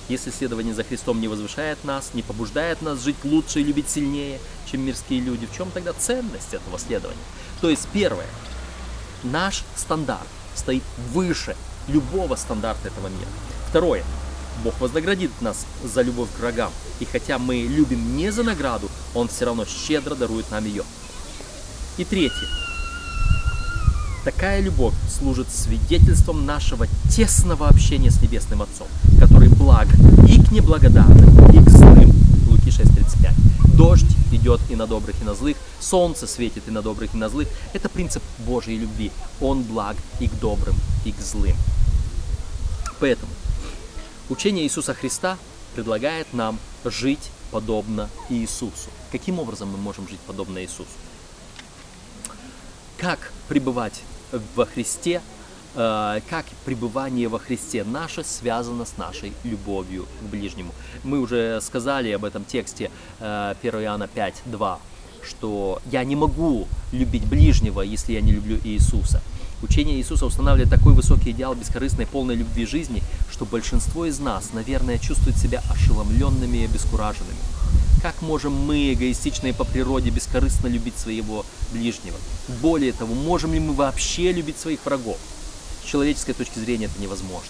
Если 0.07 0.31
следование 0.31 0.73
за 0.73 0.83
Христом 0.83 1.19
не 1.19 1.27
возвышает 1.27 1.83
нас, 1.83 2.11
не 2.13 2.21
побуждает 2.21 2.81
нас 2.81 3.01
жить 3.01 3.17
лучше 3.23 3.59
и 3.59 3.63
любить 3.63 3.89
сильнее, 3.89 4.39
чем 4.71 4.85
мирские 4.85 5.19
люди, 5.19 5.47
в 5.47 5.55
чем 5.55 5.71
тогда 5.71 5.93
ценность 5.93 6.53
этого 6.53 6.79
следования? 6.79 7.17
То 7.59 7.69
есть 7.69 7.87
первое, 7.91 8.27
наш 9.23 9.63
стандарт 9.75 10.27
стоит 10.55 10.83
выше 11.11 11.55
любого 11.87 12.35
стандарта 12.35 12.87
этого 12.87 13.07
мира. 13.07 13.29
Второе, 13.67 14.03
Бог 14.63 14.79
вознаградит 14.79 15.31
нас 15.41 15.65
за 15.83 16.01
любовь 16.01 16.29
к 16.35 16.39
врагам. 16.39 16.71
И 16.99 17.05
хотя 17.05 17.37
мы 17.37 17.57
любим 17.57 18.17
не 18.17 18.31
за 18.31 18.43
награду, 18.43 18.89
Он 19.13 19.27
все 19.27 19.45
равно 19.45 19.65
щедро 19.65 20.15
дарует 20.15 20.49
нам 20.51 20.65
ее. 20.65 20.83
И 21.97 22.03
третье. 22.03 22.47
Такая 24.25 24.59
любовь 24.59 24.95
служит 25.07 25.47
свидетельством 25.51 26.47
нашего 26.47 26.87
тесного 27.11 27.67
общения 27.67 28.09
с 28.09 28.19
Небесным 28.21 28.63
Отцом, 28.63 28.87
который 29.19 29.49
благ 29.49 29.87
и 30.27 30.41
к 30.41 30.51
неблагодарным, 30.51 31.51
и 31.51 31.63
к 31.63 31.69
злым. 31.69 32.11
Луки 32.49 32.69
6.35. 32.69 33.77
Дождь 33.77 34.15
идет 34.31 34.61
и 34.69 34.75
на 34.75 34.87
добрых, 34.87 35.15
и 35.21 35.25
на 35.25 35.35
злых, 35.35 35.57
солнце 35.79 36.25
светит 36.25 36.63
и 36.67 36.71
на 36.71 36.81
добрых, 36.81 37.13
и 37.13 37.17
на 37.17 37.29
злых. 37.29 37.47
Это 37.73 37.87
принцип 37.87 38.23
Божьей 38.39 38.79
любви. 38.79 39.11
Он 39.41 39.61
благ 39.61 39.95
и 40.19 40.27
к 40.27 40.33
добрым, 40.39 40.75
и 41.05 41.11
к 41.11 41.21
злым. 41.21 41.55
Поэтому 42.99 43.31
Учение 44.27 44.63
Иисуса 44.63 44.95
Христа 44.95 45.37
предлагает 45.75 46.33
нам 46.33 46.57
жить 46.83 47.29
подобно 47.51 48.09
Иисусу. 48.29 48.89
Каким 49.11 49.37
образом 49.37 49.69
мы 49.69 49.77
можем 49.77 50.07
жить 50.07 50.19
подобно 50.25 50.63
Иисусу? 50.63 50.89
Как 52.97 53.31
пребывать 53.47 54.01
во 54.55 54.65
Христе, 54.65 55.21
э, 55.75 56.21
как 56.27 56.45
пребывание 56.65 57.27
во 57.27 57.37
Христе 57.37 57.83
наше 57.83 58.23
связано 58.23 58.85
с 58.85 58.97
нашей 58.97 59.31
любовью 59.43 60.07
к 60.21 60.23
ближнему. 60.23 60.73
Мы 61.03 61.19
уже 61.19 61.61
сказали 61.61 62.09
об 62.09 62.25
этом 62.25 62.45
тексте 62.45 62.89
1 63.19 63.75
э, 63.75 63.83
Иоанна 63.83 64.07
5, 64.07 64.41
2, 64.45 64.79
что 65.21 65.79
я 65.91 66.03
не 66.03 66.15
могу 66.15 66.67
любить 66.91 67.27
ближнего, 67.27 67.81
если 67.81 68.13
я 68.13 68.21
не 68.21 68.31
люблю 68.31 68.57
Иисуса. 68.63 69.21
Учение 69.65 69.97
Иисуса 69.97 70.27
устанавливает 70.27 70.69
такой 70.69 70.93
высокий 70.93 71.31
идеал 71.31 71.55
бескорыстной 71.55 72.05
полной 72.05 72.35
любви 72.35 72.67
жизни, 72.67 73.01
что 73.31 73.45
большинство 73.45 74.05
из 74.05 74.19
нас, 74.19 74.53
наверное, 74.53 74.99
чувствует 74.99 75.37
себя 75.37 75.63
ошеломленными 75.71 76.59
и 76.59 76.65
обескураженными. 76.65 77.39
Как 78.03 78.21
можем 78.21 78.53
мы, 78.53 78.93
эгоистичные 78.93 79.55
по 79.55 79.63
природе, 79.63 80.11
бескорыстно 80.11 80.67
любить 80.67 80.99
своего 80.99 81.43
ближнего? 81.71 82.15
Более 82.61 82.93
того, 82.93 83.15
можем 83.15 83.53
ли 83.53 83.59
мы 83.59 83.73
вообще 83.73 84.31
любить 84.31 84.59
своих 84.59 84.85
врагов? 84.85 85.17
С 85.83 85.89
человеческой 85.89 86.33
точки 86.33 86.59
зрения 86.59 86.85
это 86.85 87.01
невозможно. 87.01 87.49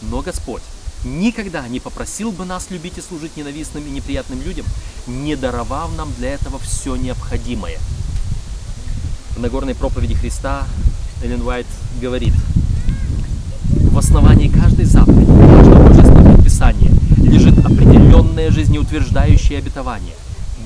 Но 0.00 0.22
Господь 0.22 0.62
никогда 1.04 1.68
не 1.68 1.78
попросил 1.78 2.32
бы 2.32 2.46
нас 2.46 2.70
любить 2.70 2.96
и 2.96 3.02
служить 3.02 3.36
ненавистным 3.36 3.86
и 3.86 3.90
неприятным 3.90 4.40
людям, 4.40 4.64
не 5.06 5.36
даровав 5.36 5.94
нам 5.94 6.10
для 6.14 6.30
этого 6.32 6.58
все 6.58 6.96
необходимое. 6.96 7.78
В 9.36 9.40
Нагорной 9.40 9.74
проповеди 9.74 10.14
Христа 10.14 10.66
Эллен 11.22 11.42
Уайт 11.42 11.66
говорит, 12.00 12.34
в 13.90 13.98
основании 13.98 14.48
каждой 14.48 14.84
заповеди, 14.84 15.26
каждого 15.26 15.88
божественного 15.88 16.34
предписания 16.34 16.90
лежит 17.18 17.58
определенное 17.64 18.50
жизнеутверждающее 18.50 19.58
обетование. 19.58 20.14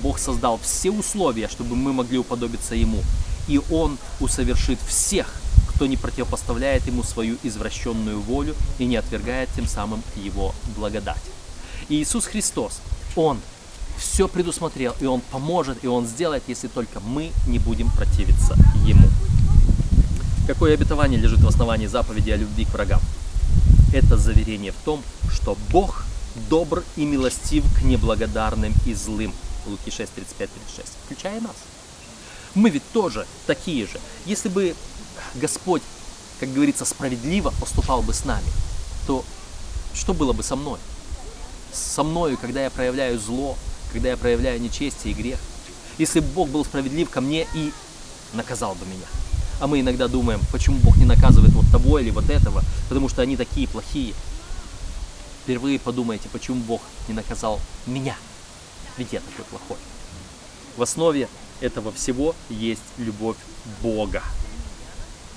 Бог 0.03 0.19
создал 0.19 0.59
все 0.63 0.91
условия, 0.91 1.49
чтобы 1.49 1.77
мы 1.77 1.93
могли 1.93 2.19
уподобиться 2.19 2.75
Ему, 2.75 3.03
и 3.49 3.61
Он 3.71 3.99
усовершит 4.21 4.79
всех, 4.87 5.33
кто 5.69 5.87
не 5.87 5.97
противопоставляет 5.97 6.87
Ему 6.87 7.03
свою 7.03 7.37
извращенную 7.43 8.21
волю 8.21 8.55
и 8.79 8.87
не 8.87 8.97
отвергает 8.97 9.49
тем 9.55 9.67
самым 9.67 10.03
Его 10.17 10.55
благодать. 10.77 11.23
И 11.89 12.03
Иисус 12.03 12.27
Христос, 12.27 12.81
Он 13.15 13.39
все 13.97 14.29
предусмотрел, 14.29 14.95
и 15.01 15.07
Он 15.07 15.21
поможет, 15.21 15.85
и 15.85 15.89
Он 15.89 16.07
сделает, 16.07 16.43
если 16.49 16.69
только 16.69 17.01
мы 17.01 17.31
не 17.47 17.59
будем 17.59 17.91
противиться 17.91 18.57
Ему. 18.87 19.09
Какое 20.49 20.73
обетование 20.73 21.21
лежит 21.21 21.41
в 21.41 21.47
основании 21.47 21.87
заповеди 21.89 22.31
о 22.31 22.37
любви 22.39 22.65
к 22.65 22.71
врагам? 22.71 23.03
Это 23.93 24.17
заверение 24.17 24.73
в 24.73 24.83
том, 24.83 25.03
что 25.31 25.59
Бог 25.71 26.05
добр 26.49 26.85
и 26.97 27.05
милостив 27.05 27.65
к 27.77 27.83
неблагодарным 27.83 28.73
и 28.87 28.95
злым. 28.95 29.35
Луки 29.67 29.91
6, 29.91 30.11
35, 30.11 30.51
36. 30.51 30.89
Включая 31.05 31.43
нас. 31.43 31.55
Мы 32.55 32.71
ведь 32.71 32.83
тоже 32.95 33.27
такие 33.47 33.87
же. 33.87 34.01
Если 34.25 34.49
бы 34.49 34.75
Господь, 35.35 35.83
как 36.41 36.51
говорится, 36.51 36.87
справедливо 36.87 37.53
поступал 37.61 38.01
бы 38.01 38.15
с 38.15 38.25
нами, 38.25 38.49
то 39.07 39.27
что 39.93 40.15
было 40.15 40.33
бы 40.33 40.43
со 40.43 40.57
мной? 40.57 40.79
Со 41.75 42.03
мною, 42.03 42.39
когда 42.39 42.63
я 42.63 42.71
проявляю 42.71 43.21
зло, 43.21 43.59
когда 43.93 44.09
я 44.09 44.17
проявляю 44.17 44.59
нечестие 44.63 45.13
и 45.13 45.15
грех. 45.15 45.41
Если 45.99 46.21
бы 46.21 46.27
Бог 46.29 46.49
был 46.49 46.65
справедлив 46.65 47.11
ко 47.11 47.21
мне 47.21 47.47
и 47.53 47.71
наказал 48.33 48.75
бы 48.77 48.87
меня. 48.87 49.07
А 49.61 49.67
мы 49.67 49.81
иногда 49.81 50.07
думаем, 50.07 50.41
почему 50.53 50.77
Бог 50.79 50.97
не 50.97 51.05
наказывает 51.05 51.53
вот 51.53 51.67
того 51.71 51.99
или 51.99 52.11
вот 52.11 52.31
этого, 52.31 52.63
потому 52.89 53.09
что 53.09 53.23
они 53.23 53.37
такие 53.37 53.67
плохие. 53.67 54.15
Впервые 55.43 55.79
подумайте, 55.79 56.29
почему 56.33 56.61
Бог 56.63 56.81
не 57.09 57.15
наказал 57.15 57.61
меня, 57.87 58.17
ведь 58.97 59.13
я 59.13 59.21
такой 59.21 59.45
плохой. 59.47 59.79
В 60.77 60.83
основе 60.83 61.29
этого 61.61 61.91
всего 61.91 62.37
есть 62.49 62.83
любовь 62.99 63.37
Бога 63.83 64.23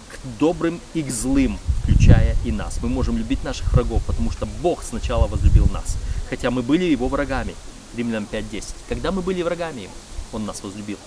к 0.10 0.40
добрым 0.40 0.80
и 0.94 1.02
к 1.02 1.10
злым, 1.10 1.58
включая 1.82 2.36
и 2.46 2.52
нас. 2.52 2.78
Мы 2.84 2.90
можем 2.90 3.18
любить 3.18 3.44
наших 3.44 3.72
врагов, 3.74 4.04
потому 4.06 4.30
что 4.32 4.46
Бог 4.62 4.84
сначала 4.84 5.28
возлюбил 5.28 5.68
нас, 5.74 5.98
хотя 6.30 6.52
мы 6.52 6.62
были 6.62 6.84
его 6.84 7.08
врагами. 7.08 7.56
Римлянам 7.96 8.28
5.10. 8.32 8.76
Когда 8.88 9.12
мы 9.12 9.22
были 9.22 9.42
врагами 9.42 9.82
ему, 9.82 9.94
он 10.32 10.46
нас 10.46 10.64
возлюбил. 10.64 10.98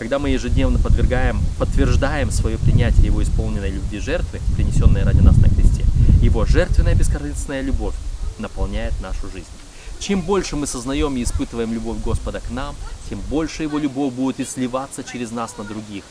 Когда 0.00 0.18
мы 0.18 0.30
ежедневно 0.30 0.78
подвергаем, 0.78 1.42
подтверждаем 1.58 2.30
свое 2.30 2.56
принятие 2.56 3.04
Его 3.04 3.22
исполненной 3.22 3.68
любви 3.68 3.98
жертвы, 3.98 4.40
принесенной 4.56 5.02
ради 5.02 5.20
нас 5.20 5.36
на 5.36 5.50
кресте, 5.50 5.84
Его 6.22 6.46
жертвенная 6.46 6.94
бескорыстная 6.94 7.60
любовь 7.60 7.94
наполняет 8.38 8.98
нашу 9.02 9.30
жизнь. 9.30 9.50
Чем 9.98 10.22
больше 10.22 10.56
мы 10.56 10.66
сознаем 10.66 11.18
и 11.18 11.22
испытываем 11.22 11.74
любовь 11.74 11.98
Господа 12.02 12.40
к 12.40 12.48
нам, 12.48 12.74
тем 13.10 13.20
больше 13.28 13.64
Его 13.64 13.76
любовь 13.76 14.14
будет 14.14 14.40
и 14.40 14.46
сливаться 14.46 15.04
через 15.04 15.32
нас 15.32 15.58
на 15.58 15.64
других, 15.64 16.04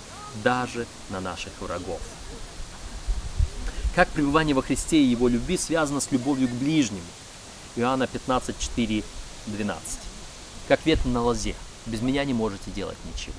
даже 0.43 0.85
на 1.09 1.19
наших 1.19 1.53
врагов. 1.59 1.99
Как 3.95 4.07
пребывание 4.09 4.53
во 4.53 4.61
Христе 4.61 5.01
и 5.01 5.09
Его 5.09 5.27
любви 5.27 5.57
связано 5.57 5.99
с 5.99 6.11
любовью 6.11 6.47
к 6.47 6.51
ближнему? 6.51 7.01
Иоанна 7.75 8.05
15, 8.05 8.55
4, 8.59 9.03
12. 9.47 9.83
Как 10.67 10.85
ветвь 10.85 11.05
на 11.05 11.23
лозе, 11.23 11.55
без 11.87 12.01
меня 12.01 12.23
не 12.23 12.35
можете 12.35 12.69
делать 12.69 12.97
ничего 13.11 13.33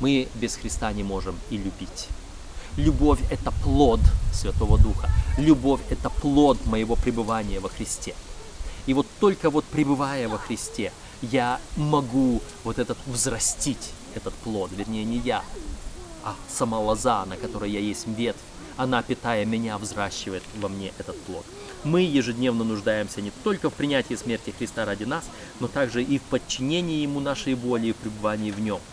мы 0.00 0.28
без 0.34 0.56
Христа 0.56 0.92
не 0.92 1.02
можем 1.02 1.36
и 1.50 1.56
любить. 1.56 2.08
Любовь– 2.76 3.20
это 3.30 3.52
плод 3.64 4.00
Святого 4.32 4.78
Духа. 4.78 5.10
Любовь– 5.36 5.80
это 5.90 6.10
плод 6.10 6.64
моего 6.66 6.94
пребывания 6.94 7.60
во 7.60 7.68
Христе. 7.68 8.14
И 8.86 8.94
вот 8.94 9.06
только 9.20 9.50
вот 9.50 9.64
пребывая 9.64 10.28
во 10.28 10.38
Христе, 10.38 10.92
я 11.20 11.60
могу 11.76 12.40
вот 12.64 12.78
этот 12.78 12.96
взрастить, 13.06 13.90
этот 14.14 14.32
плод, 14.34 14.70
вернее 14.76 15.04
не 15.04 15.18
я, 15.18 15.42
а 16.24 16.34
сама 16.48 16.78
лоза, 16.78 17.24
на 17.26 17.36
которой 17.36 17.70
я 17.70 17.80
есть 17.80 18.06
ветвь, 18.06 18.38
она, 18.76 19.02
питая 19.02 19.44
меня, 19.44 19.76
взращивает 19.76 20.44
во 20.60 20.68
мне 20.68 20.92
этот 20.98 21.20
плод. 21.22 21.44
Мы 21.82 22.02
ежедневно 22.02 22.64
нуждаемся 22.64 23.20
не 23.20 23.32
только 23.42 23.70
в 23.70 23.74
принятии 23.74 24.14
смерти 24.14 24.54
Христа 24.56 24.84
ради 24.84 25.04
нас, 25.04 25.24
но 25.58 25.66
также 25.66 26.02
и 26.02 26.18
в 26.18 26.22
подчинении 26.22 27.02
Ему 27.02 27.18
нашей 27.18 27.54
воли 27.54 27.88
и 27.88 27.92
пребывании 27.92 28.52
в 28.52 28.60
Нем– 28.60 28.80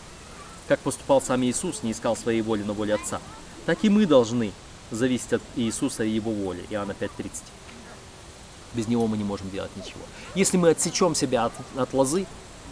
как 0.68 0.80
поступал 0.80 1.22
сам 1.22 1.44
Иисус, 1.44 1.84
не 1.84 1.92
искал 1.92 2.16
своей 2.16 2.42
воли, 2.42 2.64
но 2.64 2.74
воли 2.74 2.92
Отца, 2.92 3.22
так 3.66 3.84
и 3.84 3.90
мы 3.90 4.06
должны 4.06 4.52
зависеть 4.92 5.34
от 5.34 5.42
Иисуса 5.56 6.04
и 6.04 6.10
Его 6.10 6.32
воли. 6.32 6.66
Иоанна 6.70 6.92
5.30. 6.92 7.32
Без 8.74 8.88
Него 8.88 9.08
мы 9.08 9.18
не 9.18 9.24
можем 9.24 9.50
делать 9.50 9.72
ничего. 9.76 10.02
Если 10.36 10.58
мы 10.58 10.70
отсечем 10.70 11.16
себя 11.16 11.46
от, 11.46 11.54
от 11.76 11.94
лозы, 11.94 12.26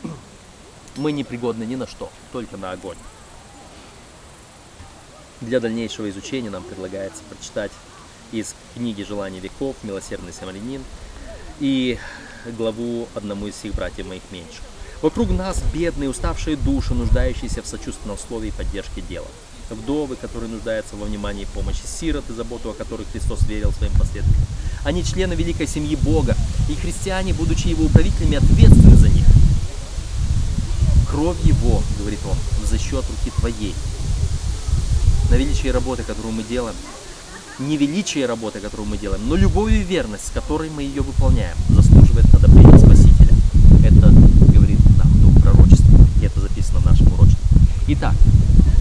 мы 0.96 1.12
не 1.12 1.24
пригодны 1.24 1.64
ни 1.64 1.76
на 1.76 1.88
что, 1.88 2.12
только 2.32 2.58
на 2.58 2.72
огонь. 2.72 2.98
Для 5.42 5.60
дальнейшего 5.60 6.10
изучения 6.10 6.50
нам 6.50 6.64
предлагается 6.64 7.22
прочитать 7.30 7.72
из 8.32 8.56
книги 8.76 9.04
«Желание 9.04 9.42
веков» 9.42 9.76
«Милосердный 9.84 10.34
самарянин» 10.34 10.84
и 11.60 12.00
главу 12.58 13.08
одному 13.14 13.48
из 13.48 13.56
всех 13.56 13.76
братьев 13.76 14.08
моих 14.08 14.24
меньших. 14.32 14.64
Вокруг 15.04 15.32
нас 15.32 15.62
бедные, 15.74 16.10
уставшие 16.10 16.56
души, 16.56 16.94
нуждающиеся 16.94 17.62
в 17.62 17.68
сочувственном 17.68 18.18
слове 18.18 18.48
и 18.48 18.52
поддержке 18.52 19.02
дела. 19.02 19.28
Вдовы, 19.70 20.16
которые 20.16 20.50
нуждаются 20.50 20.96
во 20.96 21.06
внимании 21.06 21.44
и 21.44 21.46
помощи, 21.46 21.82
сироты, 21.86 22.34
заботу 22.34 22.70
о 22.70 22.74
которых 22.74 23.06
Христос 23.12 23.42
верил 23.46 23.74
своим 23.74 23.92
последователям. 23.94 24.48
Они 24.86 25.04
члены 25.04 25.34
великой 25.34 25.68
семьи 25.68 25.98
Бога, 25.98 26.38
и 26.70 26.76
христиане, 26.76 27.34
будучи 27.34 27.68
его 27.68 27.84
управителями, 27.84 28.38
ответственны 28.38 28.96
за 28.96 29.10
них. 29.10 29.26
Кровь 31.12 31.44
его, 31.44 31.84
говорит 32.00 32.20
он, 32.26 32.38
за 32.66 32.78
счет 32.78 33.04
руки 33.04 33.32
твоей. 33.38 33.76
На 35.30 35.36
величие 35.36 35.74
работы, 35.74 36.04
которую 36.04 36.34
мы 36.34 36.44
делаем, 36.44 36.76
не 37.60 37.76
величие 37.76 38.26
работы, 38.26 38.62
которую 38.62 38.88
мы 38.88 38.98
делаем, 38.98 39.28
но 39.28 39.36
любовь 39.36 39.74
и 39.74 39.84
верность, 39.84 40.28
с 40.28 40.32
которой 40.32 40.70
мы 40.70 40.84
ее 40.84 41.02
выполняем, 41.02 41.58
заслуживает 41.68 42.34
одобрения 42.34 42.80
Спасителя. 42.80 43.36
Это 43.84 44.10
говорит 44.54 44.80
нам 44.98 45.12
Дух 45.22 45.42
пророчества, 45.42 46.00
записано 46.64 46.80
в 46.80 46.86
нашем 46.86 47.14
урочнике. 47.14 47.40
Итак, 47.88 48.16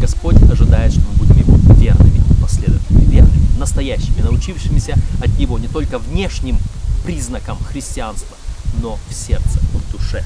Господь 0.00 0.40
ожидает, 0.50 0.92
что 0.92 1.02
мы 1.02 1.26
будем 1.26 1.38
Его 1.38 1.56
верными 1.74 2.22
последователями, 2.40 3.04
верными, 3.04 3.58
настоящими, 3.58 4.20
научившимися 4.20 4.94
от 5.20 5.38
Него 5.38 5.58
не 5.58 5.68
только 5.68 5.98
внешним 5.98 6.58
признакам 7.04 7.58
христианства, 7.64 8.36
но 8.80 8.98
в 9.08 9.14
сердце, 9.14 9.58
в 9.72 9.92
душе. 9.92 10.24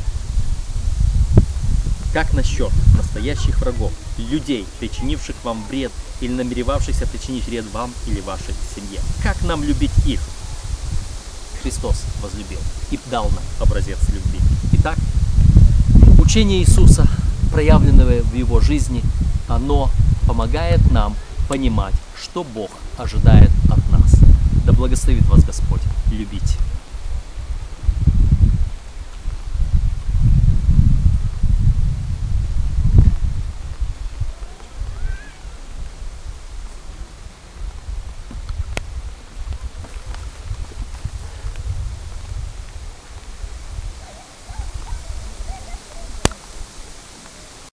Как 2.12 2.33
насчет 2.33 2.71
настоящих 2.97 3.61
врагов, 3.61 3.92
людей, 4.19 4.66
причинивших 4.81 5.37
вам 5.45 5.62
вред 5.69 5.92
или 6.21 6.33
намеревавшихся 6.33 7.07
причинить 7.07 7.47
вред 7.47 7.64
вам 7.73 7.90
или 8.07 8.21
вашей 8.21 8.55
семье? 8.75 9.01
Как 9.23 9.42
нам 9.42 9.62
любить 9.62 9.90
их? 10.07 10.21
Христос 11.62 12.05
возлюбил 12.23 12.61
и 12.90 12.99
дал 13.11 13.25
нам 13.31 13.42
образец 13.61 13.99
любви. 14.09 14.40
Итак, 14.73 14.97
учение 16.19 16.61
Иисуса, 16.61 17.07
проявленное 17.53 18.23
в 18.23 18.35
Его 18.35 18.61
жизни, 18.61 19.03
оно 19.49 19.91
помогает 20.27 20.91
нам 20.91 21.15
понимать, 21.49 21.95
что 22.21 22.45
Бог 22.45 22.71
ожидает 22.99 23.51
от 23.71 23.91
нас. 23.91 24.15
Да 24.65 24.73
благословит 24.73 25.27
вас 25.27 25.45
Господь 25.45 25.83
любить. 26.11 26.59